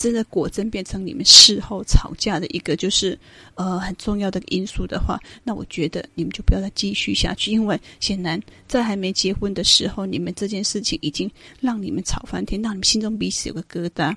[0.00, 3.16] 真的果真变成你们事后吵架的一个就是
[3.54, 14.16] 呃很重要的因素的话，那我觉得你们就不要再继续下去，因为显然在还没结婚的时候，你们这件事情已经让你们吵翻天，让你们心中彼此有个疙瘩，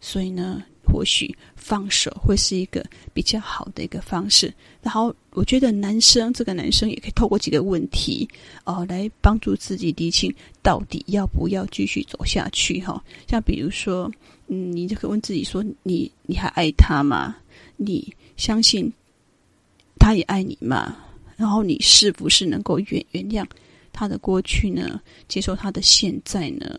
[0.00, 4.50] 所以呢，或许放手会是一个比较好的一个方式。
[4.80, 8.26] 然后我觉得男生这个男生也可以透过几个问题
[8.64, 14.10] 哦、来帮助自己厘清到底要不要继续走下去哈，像比如说。
[14.52, 17.36] 嗯，你就可以问自己说：你你还爱他吗？
[17.76, 18.92] 你相信
[19.96, 20.96] 他也爱你吗？
[21.36, 23.46] 然后你是不是能够原原谅
[23.92, 25.00] 他的过去呢？
[25.28, 26.78] 接受他的现在呢？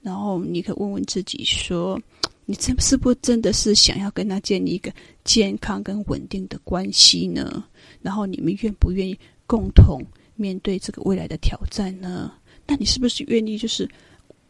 [0.00, 2.00] 然后你可以问问自己说：
[2.46, 4.92] 你这是不真的是想要跟他建立一个
[5.24, 7.64] 健康跟稳定的关系呢？
[8.00, 10.00] 然后你们愿不愿意共同
[10.36, 12.32] 面对这个未来的挑战呢？
[12.64, 13.90] 那你是不是愿意就是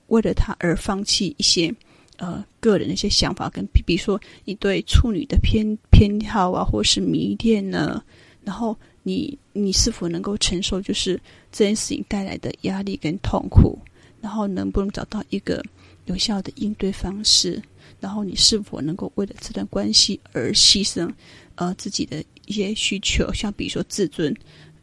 [0.09, 1.75] 为了他而放弃一些？
[2.19, 8.03] 呃，个人的一些想法跟，比如说你对处女的偏偏好啊，或是迷恋呢，
[8.45, 11.15] 然后你你是否能够承受就是
[11.53, 13.79] 这件事情带来的压力跟痛苦，
[14.21, 15.63] 然后能不能找到一个
[16.07, 17.63] 有效的应对方式，
[18.01, 21.09] 然后你是否能够为了这段关系而牺牲
[21.55, 24.35] 呃自己的一些需求，像比如说自尊、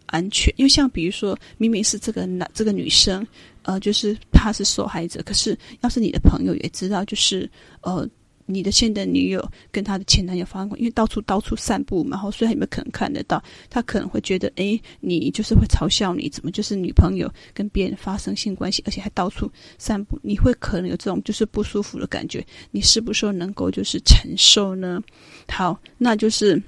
[0.08, 3.26] 安全，因为像比如说明明是这个男这个女生。
[3.68, 7.50] 呃，就是他是受害者，可是要是你的朋友也知道，就是
[7.82, 8.08] 呃，
[8.46, 13.44] 你的现任女友跟她的前男友发生过，因为到处到处散步嘛，然后所以他有没有可能看得到？
[13.68, 20.20] 他可能会觉得，诶，你就是会嘲笑你，怎么就是女朋友跟别人发生性关系，而且还到处散步？
[20.22, 25.02] 你会可能有这种就是不舒服的感觉，你是不是能够就是承受呢？
[25.48, 26.62] 好，那就是。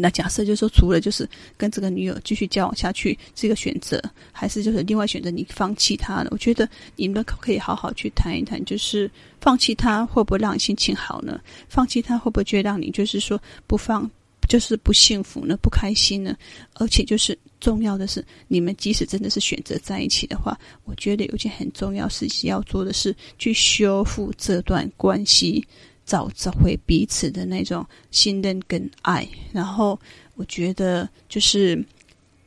[0.00, 6.28] 那假设就是说，除了就是跟这个女友继续交往下去这个选择，还是就是另外选择你放弃他呢？
[6.30, 11.40] 我觉得你们可不可以好好去谈一谈，就是放弃他会不会让你心情好呢？
[11.68, 14.10] 放弃他会不会觉得让你就是说不放
[14.48, 15.56] 就是不幸福呢？
[15.60, 16.36] 不开心呢？
[16.74, 25.66] 而且就是重要的是，你们即使真的是选择在一起的话，我觉得有件很重要事情要做的是去修复这段关系。
[26.06, 30.00] 找找回彼此的那种信任跟爱，然后
[30.36, 31.84] 我觉得就是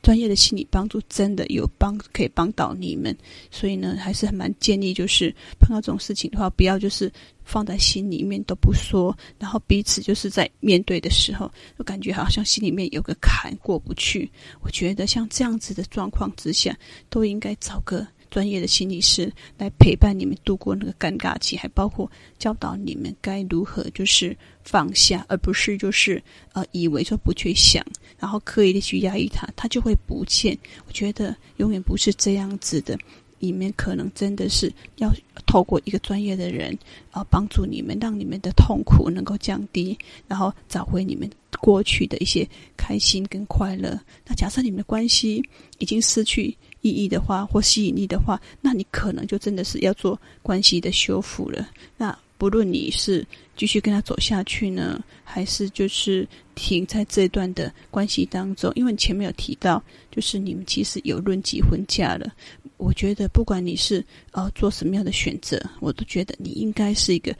[0.02, 3.14] 专业的心理帮助真的有帮，可以帮到你们。
[3.50, 7.12] 所以呢，还是很蛮建议，就是碰到这种事情的话，不要就是
[7.44, 14.30] 放在心里面都不说，然后彼此就是在面对的时候，就感觉好像心里面有个坎过不去。
[14.62, 16.74] 我觉得像这样子的状况之下，
[17.10, 18.06] 都应该找个。
[18.30, 27.84] 专业的心理师来陪伴你们度过那个尴尬期，还包括教导你们该如何就是放下，而不是就是呃以为说不去想，
[28.18, 30.56] 然后刻意的去压抑它，它就会不见。
[30.86, 32.96] 我觉得永远不是这样子的，
[33.38, 35.12] 你们可能真的是要
[35.46, 36.78] 透过一个专业的人
[37.10, 41.28] 啊、帮助你们，让你们的痛苦能够降低，然后找回你们
[41.60, 44.00] 过去的一些开心跟快乐。
[44.24, 45.42] 那假设你们的关系
[45.78, 46.56] 已经失去。
[46.80, 51.68] 意义的话或吸引力的话，那你可能就真的是要做关系的修复了。
[51.96, 62.32] 那不论你是继续跟他走下去呢，还是就是停在这段的关系当中，因为你前面有提到，就是你们其实有论及婚嫁了。
[62.78, 67.36] 我觉得不管你是呃做什么样的选择，我都觉得你应该是一个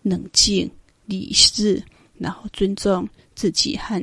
[0.00, 0.70] 冷静、
[1.04, 1.82] 理智，
[2.16, 4.02] 然后尊重自己和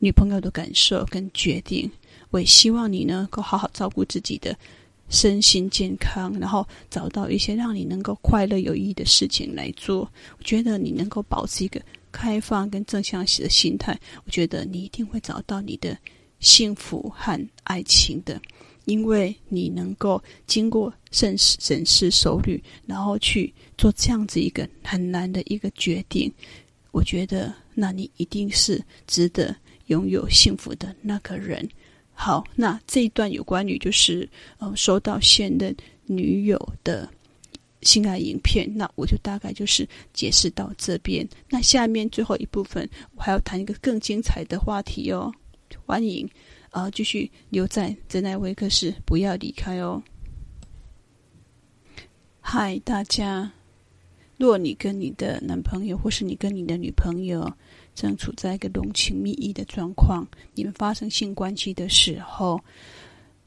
[0.00, 1.88] 女朋友的感受跟决定。
[2.30, 4.56] 我也希望你呢，能够好好照顾自己的
[5.08, 10.00] 身心健康，然后找到一些让你能够快乐有意义的事情来做。
[10.38, 11.80] 我觉得你能够保持一个
[12.12, 15.96] 开放跟正向的心态，我觉得你一定会找到你的
[16.40, 18.40] 幸福和爱情的。
[18.84, 26.32] 因为你能够经过深思深思熟虑，然后去做这样子一个很难的一个决定，
[26.90, 29.54] 我觉得那你一定是值得
[29.88, 31.68] 拥有幸福的那个人。
[32.20, 34.28] 好，那这一段有关于就是
[34.58, 37.08] 呃收到现任女友的
[37.82, 41.26] 性爱影片，那我就大概就是解释到这边。
[41.48, 45.32] 那下面最后一部分，我还要谈一个更精彩的话题哦，
[45.86, 46.28] 欢迎。
[46.70, 50.02] 啊，继续留在珍爱会客室，不要离开哦。
[52.40, 53.50] 嗨，大家！
[54.36, 57.50] 若你跟你的男朋友，或是你跟你的女朋友，
[58.00, 62.60] 正处在一个浓情蜜意的状况，你们发生性关系的时候，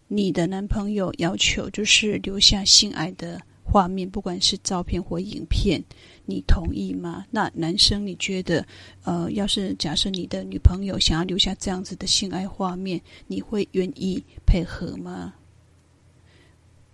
[0.10, 5.82] 你的男朋友要求就是留下性爱的画面，不管是照片或影片。
[6.26, 7.26] 你同意吗？
[7.32, 8.66] 那男生，你觉得，
[9.06, 15.34] 呃，要是假设你的女朋友想要留下这样子的性爱画面，你会愿意配合吗？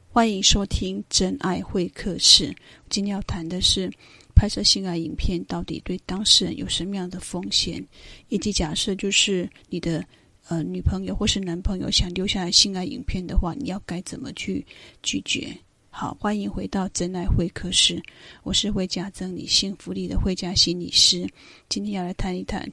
[0.10, 2.56] 欢迎收听真爱会客室。
[2.90, 3.92] 今天要谈的是
[4.38, 7.84] 拍摄性爱影片到底对当事人有什么样的风险，
[8.30, 10.06] 以及假设就是你的
[10.48, 14.64] 呃女朋友或是男朋友想留下来性爱影片的话，你要该怎么去
[15.02, 15.58] 拒绝？
[15.90, 18.00] 好，欢迎回到真爱会客室。
[18.44, 21.28] 我是会家增你幸福力的会家心理师。
[21.68, 22.72] 今天要来谈一谈，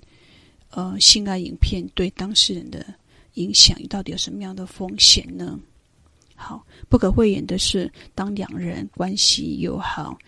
[0.68, 2.84] 呃，性爱影片对当事人的
[3.34, 5.58] 影响到底有什么样的风险呢？
[6.36, 10.18] 好，不可讳言的是，当两人关系友好，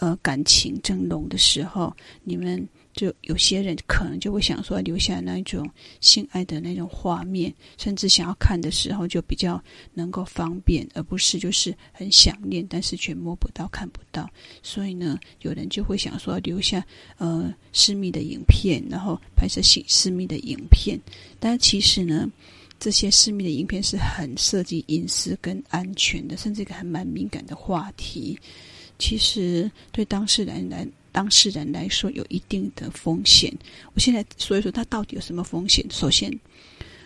[0.00, 2.68] 呃，感情正浓的时候，你们。
[2.92, 5.64] 就有些人可能就会想说，留下那种
[6.00, 9.62] 性爱的那种画面，甚至想要看的时候就比较
[9.94, 14.28] 能够方便，而不是就是很想念，但是却摸不到、看不到。
[14.60, 16.84] 所以呢，有人就会想说，留下
[17.16, 21.00] 呃私密的影片，然后拍摄性私密的影片。
[21.38, 22.28] 但其实呢，
[22.80, 28.36] 这些私密的影片是很涉及隐私跟安全的，甚至一个还蛮敏感的话题。
[29.00, 33.52] 其实对当事人来当事人来说有一定的风险。
[33.94, 35.84] 我现在所以说，它到底有什么风险？
[35.90, 36.30] 首先，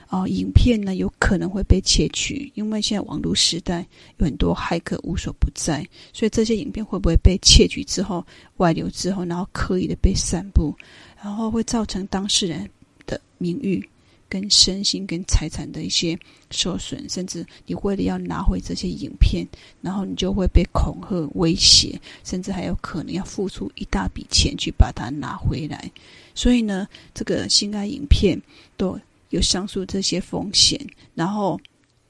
[0.09, 3.87] 啊、呃，影片呢有可能会被窃取，因为现在网络时代
[4.19, 8.23] 有很多骇客无所不在，所以这些影片会不会被窃取之后
[8.57, 10.75] 外流之后，然后刻意的被散布，
[11.23, 12.69] 然后会造成当事人
[13.07, 13.89] 的名誉。
[14.35, 16.19] 跟身心、跟财产的一些
[16.51, 19.47] 受损，甚至你为了要拿回这些影片，
[19.81, 25.89] 然后你就会被恐吓、威胁，甚至还有可能要付出一大笔钱去把它拿回来。
[26.35, 28.37] 所以呢，这个性爱影片
[28.77, 28.99] 都
[29.31, 30.85] 有上述这些风险。
[31.15, 31.57] 然后，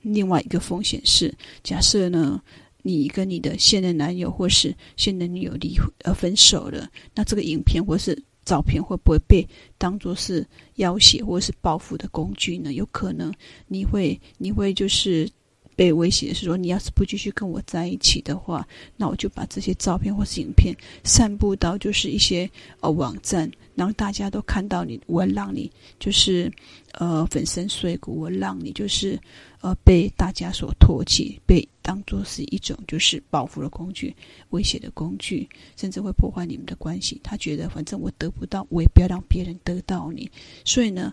[0.01, 1.31] 另外一个风险是，
[1.63, 2.41] 假设呢，
[2.81, 8.19] 你跟你的现任男友或是现任女友离呃分手了，那这个影片或是。
[8.45, 9.47] 照片会不会被
[9.79, 12.73] 当作是要挟或是报复的工具呢？
[12.73, 13.33] 有可能
[13.67, 15.29] 你会，你会就是
[15.77, 22.49] 被威胁，是说你要是不继续跟我在一起的话，那我就把这些照片或是影片散布到就是一些
[22.81, 26.53] 呃网站，然后大家都看到你，我让你就是
[26.93, 29.19] 呃粉身碎骨，我让你就是。
[29.65, 34.17] 呃，被大家所唾弃，被当作是一种就是报复的工具、
[34.51, 37.21] 威胁的工具，甚至会破坏你们的关系。
[37.23, 40.31] 他觉得反正我得不到，我也不要让别人得到你。
[40.65, 41.13] 所以呢，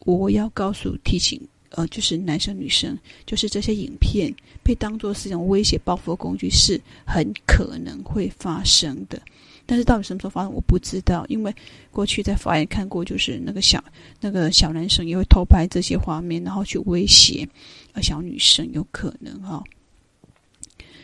[0.00, 4.30] 我要告诉、提醒，呃，就是男生女生，就是这些影片
[4.62, 9.20] 被当作是一种威胁、报复的工具，是很可能会发生的。
[9.64, 11.54] 但是到底什么时候发生，我不知道，因为
[11.90, 13.82] 过去在法院看过，就是那个小
[14.20, 17.48] 那个小男生也会偷拍这些画面，然后去威胁
[17.92, 19.62] 呃小女生，有可能哈、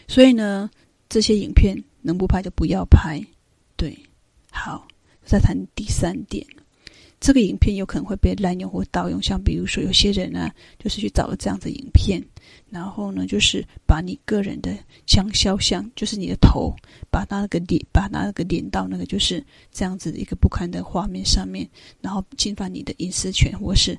[0.09, 0.69] 所以呢，
[1.09, 3.25] 这些影片能不拍就不要拍。
[3.77, 3.97] 对，
[4.51, 4.89] 好，
[5.25, 6.45] 再谈第三点。
[7.21, 12.23] 这个影片有可能会被滥用或盗用，像比如说有些人呢，就是去找了这样子影片，
[12.71, 14.73] 然后呢，就是把你个人的
[15.05, 16.73] 像肖像，就是你的头，
[17.11, 21.69] 把那个脸，把那个脸到那个就是这样子的一个不堪的画面上面，
[22.01, 23.99] 然后侵犯你的隐私权或是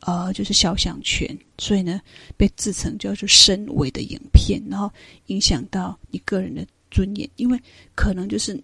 [0.00, 2.00] 呃就是肖像权，所以呢，
[2.36, 4.90] 被制成叫做身伪的影片，然后
[5.26, 7.60] 影响到你个人的尊严，因为
[7.94, 8.62] 可能就是。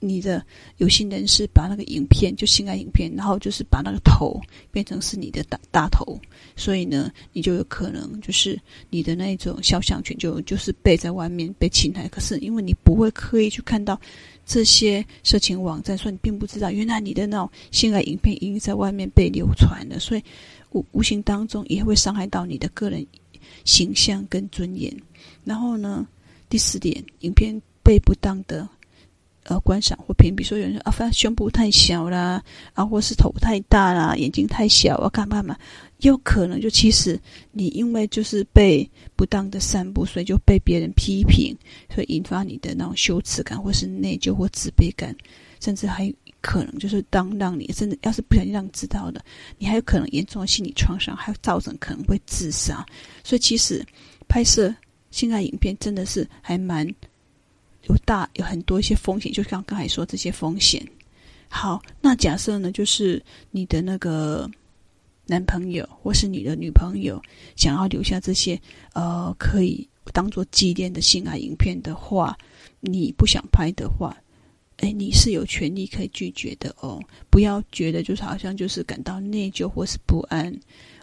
[0.00, 0.44] 你的
[0.76, 4.38] 有心人士把那个影片，就性爱影片，然后就是把那个头
[4.70, 6.20] 变成是你的大大头，
[6.56, 8.60] 所以呢，你就有可能就是
[8.90, 12.06] 你的那种肖像权就就是被在外面被侵害。
[12.08, 13.98] 可是因为你不会刻意去看到
[14.44, 20.22] 这些色情网站，所以你并不知道原来你的那种性爱影片已经在外面被流传了，所以
[20.74, 23.06] 无无形当中也会伤害到你的个人
[23.64, 24.94] 形象跟尊严。
[25.44, 26.06] 然后呢，
[26.50, 28.68] 第四点，影片被不当的。
[29.46, 35.54] 呃观赏或评比，说有人说啊，反正胸部太小啦，啊，或是头太大啦，眼睛太小啊，干嘛嘛？
[35.98, 37.20] 有可能就其实
[37.52, 41.54] 你因为就是被不当的散布，所以就被别人批评，
[41.94, 45.14] 所以引发你的那种羞耻感，或是内疚或自卑感，
[45.60, 46.10] 甚至还
[46.44, 49.24] 可能就是当让你真的要是不小心让你知道的，
[49.56, 52.84] 你还有可能严重的心理创伤，还有造成可能会自杀。
[53.24, 53.82] 所以其实
[54.28, 54.74] 拍摄
[55.10, 56.86] 性爱影片真的是还蛮
[57.88, 60.86] 有大有很多一些风险，就像刚才说这些风险。
[61.48, 64.50] 好，那假设呢，就是你的那个。
[65.26, 67.18] 男朋友或是你的女朋友
[67.56, 68.60] 想要留下这些
[68.92, 72.36] 呃可以当做纪念的性爱影片的话，
[72.80, 74.14] 你不想拍的话，
[74.78, 77.00] 哎，你是有权利可以拒绝的哦。
[77.30, 80.54] 不要觉得就是好像就是感到内疚或是不安。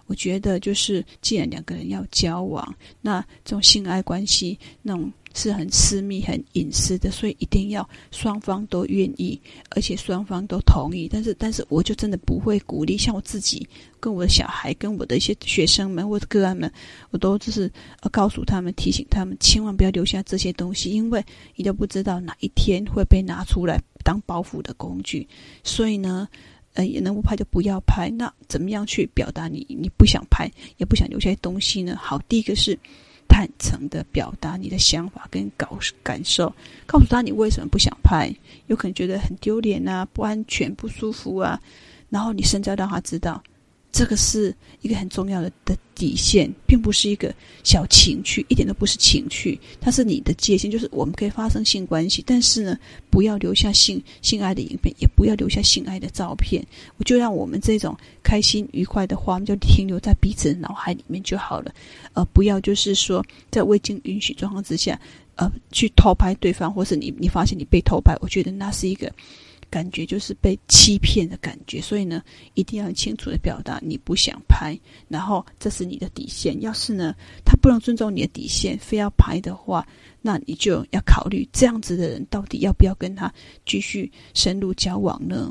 [0.07, 5.11] 我觉得就是既然两个人要交往，那这种性爱关系那种。
[5.33, 11.07] 是很私密、很隐私的，所以一定要双方都愿意，而且双方都同意。
[11.11, 13.67] 但是，但是我就真的不会鼓励，像我自己、
[13.99, 16.71] 跟我的小孩、跟我的一些学生们或者个案们，
[17.11, 17.71] 我都就是
[18.11, 21.23] 告诉他们、提醒他们，千万不要留下这些东西，因为
[21.55, 25.27] 你都不知道哪一天会被拿出来当包袱的工具。
[25.63, 26.27] 所以呢，
[26.73, 28.09] 呃，也能不拍就不要拍。
[28.09, 31.97] 那怎么样去表达你你不想拍，也不想留下东西呢？
[31.99, 32.77] 好，第一个是。
[33.31, 35.67] 坦诚的表达你的想法跟感
[36.03, 36.53] 感受，
[36.85, 38.29] 告诉他你为什么不想拍，
[38.67, 41.57] 有可能觉得很丢脸啊、不安全、不舒服啊，
[42.09, 43.41] 然后你甚至要让他知道。
[43.91, 47.33] 这个是一个很重要的的底线，并不是一个
[47.63, 52.77] 小情趣，一点都不是情趣，它是你的界限，就是我们可以发生性关系，但是呢，
[53.09, 56.65] 不要留下性性爱的影片，也不要留下性爱的照片。
[56.97, 61.73] 我就让我们这种开心愉快的画面就停留在彼此的脑海里面就好了，
[62.13, 64.97] 呃，不要就是说在未经允许状况之下，
[65.35, 69.11] 呃，去偷拍对方，或是你你发现你被偷拍，我觉得那是一个。
[69.71, 72.21] 感觉就是被欺骗的感觉，所以呢，
[72.53, 76.61] 一定要清楚的表达你不想拍，然后这是你的底线。
[76.61, 77.15] 要是呢，
[77.45, 79.87] 他不能尊重你的底线，非要拍的话，
[80.21, 83.33] 那你就要考虑这样子的人到底要不要跟他
[83.65, 85.49] 继续深入交往呢？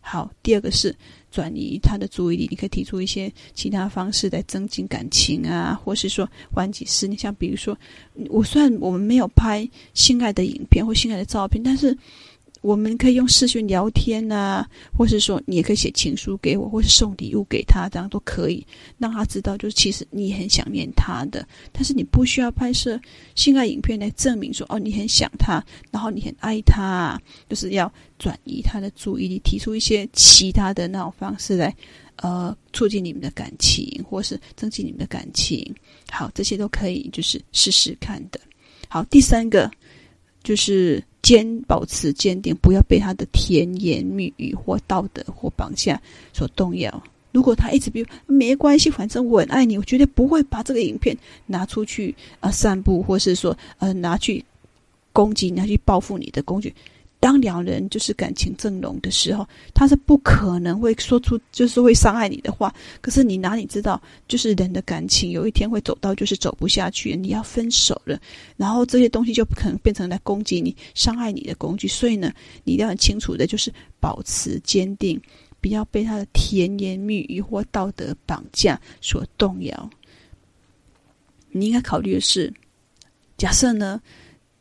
[0.00, 0.96] 好，第二个是
[1.30, 7.18] 转移他的注意力，你可以提出一些其他方式来增进感情啊，或是说缓解思念。
[7.18, 7.76] 像比如说，
[8.30, 11.94] 我虽然我们没有拍性爱的影片或性爱的照片，但是。
[12.60, 18.66] 我们可以用视讯聊天呐、或是说你也可以写情书给我，或是送礼物给他，这样都可以
[18.98, 21.46] 让他知道，就是其实你很想念他的。
[21.72, 23.00] 但是你不需要拍摄
[23.34, 31.74] 性爱影片来证明说哦，你很想他，然后你很爱他，就是要转移他的注意力，提出一些其他的那种方式来
[32.16, 35.74] 呃促进你们的感情，或是增进你们的感情。
[36.10, 38.40] 好，这些都可以就是试试看的。
[38.88, 39.70] 好，第三个
[40.42, 41.02] 就是。
[41.28, 46.00] 坚保持坚定，不要被他的甜言蜜语或道德或绑架
[46.32, 47.02] 所动摇。
[47.32, 51.14] 如果他一直比如没关系，反正我很爱你，我绝对不会把这个影片
[51.44, 54.42] 拿出去啊、散布，或是说呃拿去
[55.12, 56.74] 攻击、拿去报复你的工具。
[57.20, 59.44] 当两人就是感情正浓的时候，
[59.74, 62.72] 他是不可能会说出就是会伤害你的话。
[63.00, 68.20] 可是你哪里知道，就是人的感情有一天会走到就是走不下去，你要分手了，
[68.56, 71.88] 然后这些东西就可能变成来攻击你、伤害你的工具。
[71.88, 75.20] 所以呢，你一定要很清楚的，就是保持坚定，
[75.60, 79.90] 不要被他的甜言蜜语或道德绑架所动摇。
[81.50, 82.52] 你应该考虑的是，
[83.36, 84.00] 假设呢？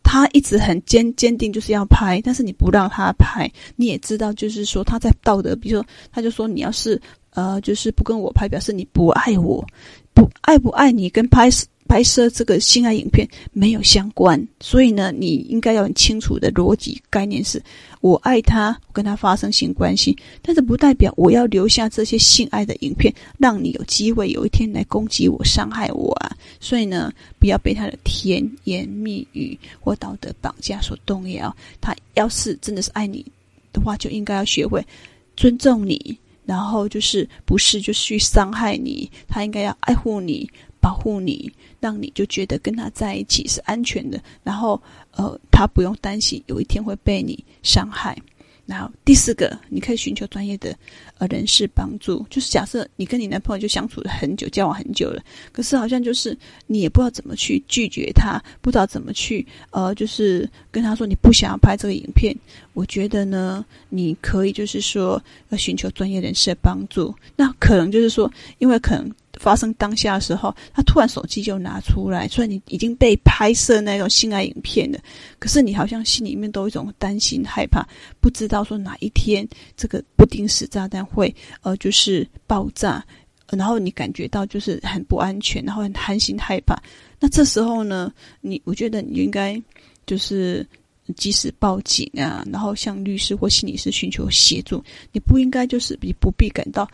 [0.09, 6.99] 他一直很坚坚定，就是要拍，但是你不让他拍，你也知道，就是说他在道德，比如说，他就说你要是
[7.31, 9.61] 呃，就是不跟我拍，表示你不爱我，
[10.13, 11.49] 不爱不爱你，跟拍
[11.87, 17.61] 拍摄这个性爱影片没有相关，所以呢，你应该要很清楚的逻辑概念是：
[18.01, 26.35] 我爱他，我跟他发生性关系，但是不代表我要留下这些性爱的影片，让你有机会有一天来攻击我、伤害我啊！
[26.59, 31.55] 所以呢，不要被他的甜言蜜语或道德绑架所动摇。
[31.79, 33.25] 他要是真的是爱你
[33.71, 34.85] 的话，就应该要学会
[35.35, 40.49] 尊重你，然后就是不是就是去伤害你，他应该要爱护你。
[40.79, 48.17] 保护你，让你就觉得跟他在一起是安全的，然后呃，他不用担心有一天会被你伤害。
[48.65, 50.77] 然后第四个，你可以寻求专业的
[51.19, 52.25] 呃人士帮助。
[52.29, 55.23] 就是假设你跟你男朋友就相处了很久，交往很久了，
[55.53, 62.35] 可是好像就是你也不知道怎么去拒绝他，不知道怎么去呃，就是跟他说你不想要拍这个影片。
[62.73, 67.15] 我觉得呢，你可以就是说要寻求专业人士的帮助。
[67.37, 69.09] 那可能就是说，因为可能。
[69.39, 74.99] 发生当下的时候，他突然手机就拿出来，虽然你已经被拍摄那种性爱影片了，
[75.39, 77.87] 可是你好像心里面都有一种担心、害怕，
[78.19, 83.03] 不知道说哪一天这个不定时炸弹会呃就是爆炸，
[83.51, 86.75] 然后你感觉到就是很不安全，然后很担心害怕。
[87.19, 88.11] 那这时候呢，
[88.41, 89.61] 你我觉得你应该
[90.05, 90.65] 就是
[91.15, 94.83] 及时报警啊，然后向律师或心理师寻求协助。
[95.11, 96.87] 你不应该就是你不必感到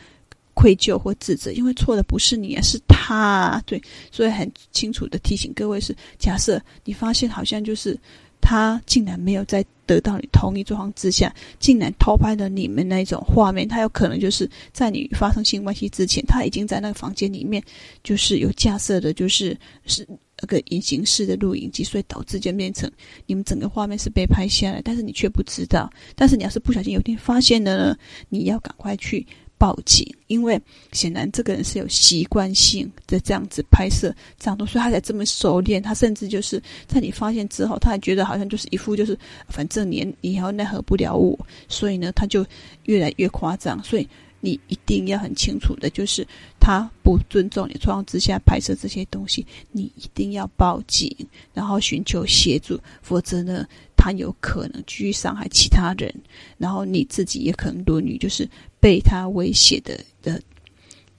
[0.54, 3.62] 愧疚或自责，因为错的不是你，是他。
[3.66, 3.82] 对，
[4.12, 8.00] 所以很清楚的提醒各位是：假设你发现好像就是
[8.40, 17.62] 他竟然没有在得到你同意状况之下，竟然偷拍了你们那种画面，他有可能就是在你发生性关系之前，他已经在那个房间里面
[18.04, 20.08] 就是有架设的，就是是
[20.40, 22.90] 那个隐形式的录影机，所以导致就变成
[23.26, 25.90] 你们整个画面是被拍下来，但是你却不知道。
[26.16, 27.98] 但是你要是不小心有一天发现了呢，
[28.30, 29.26] 你要赶快去。
[29.64, 30.62] 报警，因为
[30.92, 35.82] 显然这个人是有习惯性的这样子拍摄这样的，所以他才这么熟练。
[35.82, 41.40] 他甚至就是在你发现之后，他还觉得好像就是一副就是反正你你以后奈何不了我，
[41.70, 42.46] 所以呢，他就
[42.88, 43.82] 越来越夸张。
[43.86, 44.06] 所以
[44.42, 46.28] 你一定要很清楚的，就是
[46.60, 51.10] 他不尊重你状况之下拍摄这些东西，你一定要报警，
[51.54, 56.14] 然后寻求协助，否则呢，他有可能继续伤害其他人，
[56.58, 58.46] 然后你自己也可能沦于就是。
[58.84, 60.42] 被他威胁的的，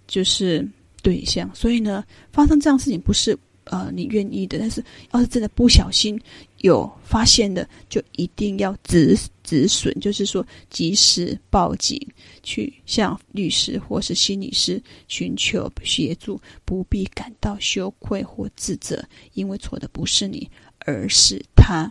[0.06, 0.68] 就是
[1.02, 3.34] 对象，所以呢，发生这样事情不是
[3.64, 6.20] 呃你愿意的，但是要是真的不小心
[6.58, 11.98] 有发现的，就一定要止止损，就是说及时报警，
[12.42, 19.02] 去向律师或是心理师寻求协助，不必感到羞愧或自责，
[19.32, 20.46] 因为错的不是你，
[20.80, 21.90] 而是他。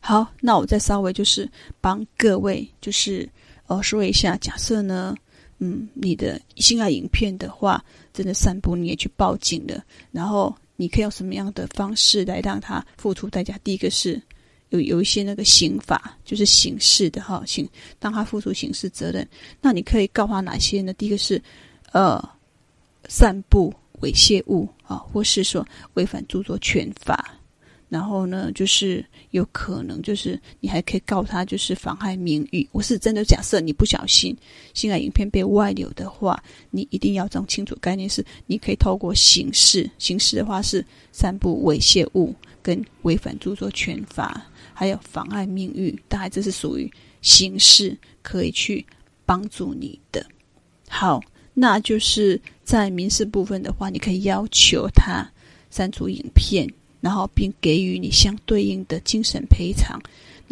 [0.00, 1.46] 好，那我再稍微就是
[1.82, 3.28] 帮各位就是。
[3.70, 5.14] 哦，说一下，假设呢，
[5.60, 13.56] 嗯，你的性爱影片的话，真的散布，你也去报警了，然后你可以用什么样的方式来让他付出代价？
[13.62, 14.20] 第一个是
[14.70, 17.68] 有有一些那个刑法，就是刑事的哈，刑
[18.00, 19.24] 让他付出刑事责任。
[19.60, 20.92] 那你可以告他哪些呢？
[20.94, 21.40] 第一个是
[21.92, 22.20] 呃，
[23.08, 25.64] 散布猥亵物啊，或是说
[25.94, 27.36] 违反著作权法。
[27.90, 32.66] 然后呢，就是有可能，就是你还可以告他，就是妨害名誉。
[32.70, 34.34] 我是真的假设你不小心
[34.72, 42.32] 性爱影片被外流的话，你一定要弄清楚概念是，你可以透过刑事，刑事的话是散布猥亵物
[42.62, 46.88] 跟违反著作权法，还有妨害名誉，大概这是属于
[47.22, 48.86] 刑事可以去
[49.26, 50.24] 帮助你的。
[50.88, 51.20] 好，
[51.54, 55.28] 那就是在民事部分的话，你可以要求他
[55.70, 56.72] 删除影片。
[57.00, 60.00] 然后并给予你相对应的精神赔偿。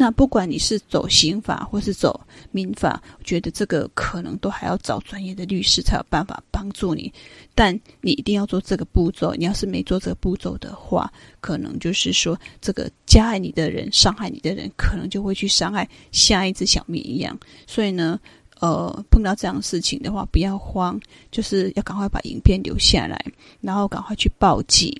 [0.01, 2.17] 那不管你是走刑法或是走
[2.51, 7.11] 民法，我觉得这个可能都还要找专业的律师才有办法帮助你。
[7.53, 9.33] 但你一定要做这个步骤。
[9.33, 17.37] 你要是没做这个步骤的话，可能就是说这个加害你的人、伤害你的人，可能就会去伤害下一只小绵羊。
[17.67, 18.17] 所以呢，
[18.61, 20.97] 呃，碰到这样的事情的话，不要慌，
[21.29, 23.21] 就是要赶快把影片留下来，
[23.59, 24.97] 然后赶快去报警。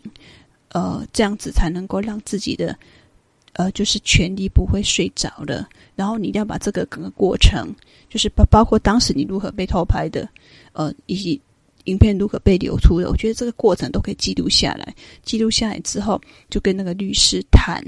[0.72, 2.78] 呃，这样子才能够让自己的，
[3.54, 5.68] 呃，就是权利不会睡着了。
[5.96, 7.74] 然后你一定要把这个整个过程，
[8.08, 10.30] 就是包包括当时你如何被偷拍的，
[10.74, 11.42] 呃，以及
[11.86, 14.94] 影片如何被流出的，我觉得这个过程都可以记录下来。
[15.24, 17.84] 记录下来之后，就跟那个律师谈，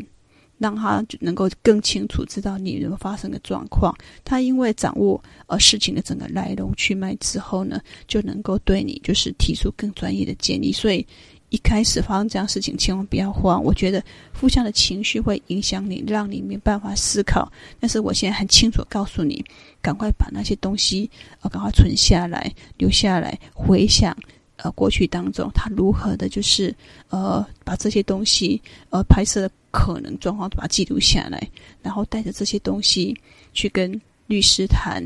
[0.57, 3.95] 让他能够更清楚知道你有没有发生的状况。
[4.25, 10.71] 他因为掌握呃事情的整个来龙去脉之后呢，就能够对你就是提出更专业的建议。
[10.71, 11.05] 所以。
[11.51, 13.61] 一开始发生这样事情，千万不要慌。
[13.61, 17.51] 我觉得负向的情绪会影响你，让你没办法思考。
[17.77, 19.43] 但是我现在很清楚告诉你，
[19.81, 21.09] 赶快把那些东西
[21.41, 24.15] 呃，赶快存下来，留下来，回想
[24.55, 26.73] 呃过去当中他如何的，就是
[27.09, 31.45] 呃把这些东西呃拍摄的可能状况把它记录下来，
[31.83, 33.13] 然后带着这些东西
[33.51, 35.05] 去跟律师谈。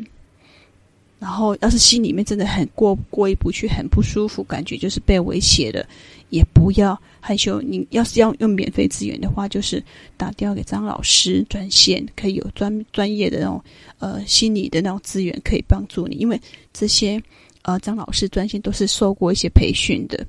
[1.18, 5.84] 然后，要是心里面真的很过过意不去，很不舒服，感觉就是被威胁了，
[6.30, 7.62] 也不要害羞。
[7.62, 9.84] 你要是要用免费资源的话，就是
[10.18, 13.64] 打电话给张老师专线，可以有专专业的那种
[14.00, 16.16] 呃心理的那种资源可以帮助你。
[16.16, 16.40] 因为
[16.74, 17.22] 这些
[17.64, 20.26] 呃张老师专线都是受过一些培训的。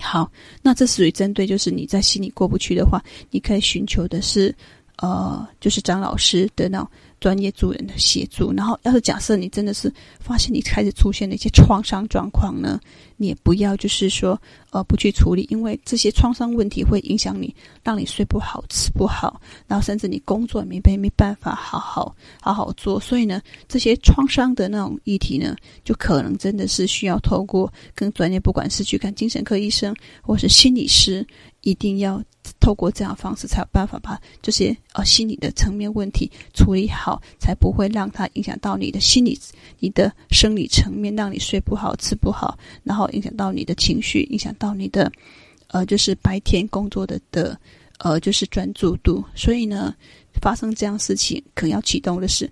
[0.00, 0.30] 好，
[0.62, 4.54] 那这属于针对就是你在心里过不去的话，你可以寻求的是
[4.96, 6.88] 呃就是张老师的那种。
[7.22, 8.52] 专业助人的协助。
[8.52, 12.80] 然后，要是假设你真的是发现你开始出现了一些创伤状况呢，
[13.16, 14.36] 你也不要就是说
[14.70, 17.54] 呃不去处理，因为这些创伤问题会影响你，
[17.84, 22.98] 让你睡不好、吃不好，然后甚至你工作也没没没办法好好好好做。
[22.98, 25.54] 所以呢，这些创伤的那种议题呢，
[25.84, 31.24] 就可能真的是需要透过更专业，不管是去看精神科医生或是心理师，
[31.60, 32.20] 一定要。
[32.62, 39.36] 透过这样方式，才有办法把这些呃心理的层面问题处理好，才不会让它影响到你的心理、
[39.80, 45.10] 你的生理层面，让你睡不好、吃不好，然后影响到你的情绪，影响到你的
[45.66, 47.58] 呃就是白天工作的的
[47.98, 49.24] 呃就是专注度。
[49.34, 49.92] 所以呢，
[50.40, 52.48] 发生这样事情，可能要启动的是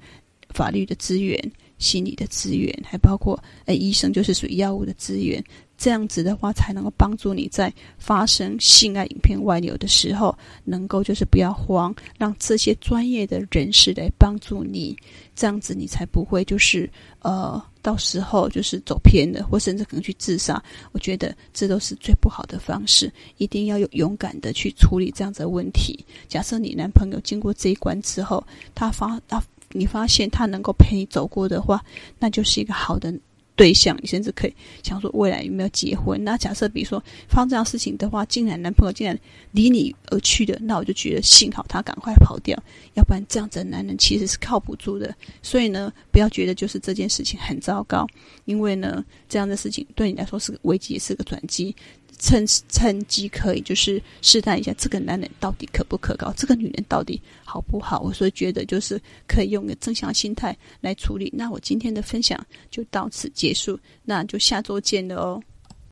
[0.48, 1.40] 法律的资源、
[1.78, 5.42] 心理的资源，还包括呃医生，就是属于药物的资源。
[5.80, 14.94] 这样子的话，才能够帮助你在发生性爱影片外流的时候，能够就是不要慌，让这些专业的人士来帮助你。
[15.34, 16.88] 这样子你才不会就是
[17.20, 20.62] 呃，到时候就是走偏了，或甚至可能去自杀。
[20.92, 26.04] 我觉得这都是最不好的方式，一定要有勇敢的去处理这样子的问题。
[26.28, 31.82] 假设你男朋友经过这一关之后，他发他你发现他能够陪你走过的话，
[32.18, 33.18] 那就是一个好的。
[33.60, 36.24] 对象，你甚至可以想说未来有没有结婚。
[36.24, 36.98] 那假设比如说
[37.28, 39.14] 发生这样事情的话，竟然男朋友竟然
[39.50, 42.56] 离你而去的，那我就觉得幸好他赶快跑掉，
[42.94, 45.14] 要不然这样子的男人其实是靠不住的。
[45.42, 48.06] 所以呢，不要觉得就是这件事情很糟糕，
[48.46, 51.76] 因为呢，这样的事情对你来说是个危机，也是个转机。
[52.20, 58.00] 趁趁机可以就是试探一下这个男人到底可不可靠，这个女人到底好不好？
[58.00, 61.32] 我所以觉得就是可以用个正向心态来处理。
[61.34, 62.38] 那我今天的分享
[62.70, 65.42] 就到此结束，那就下周见了哦。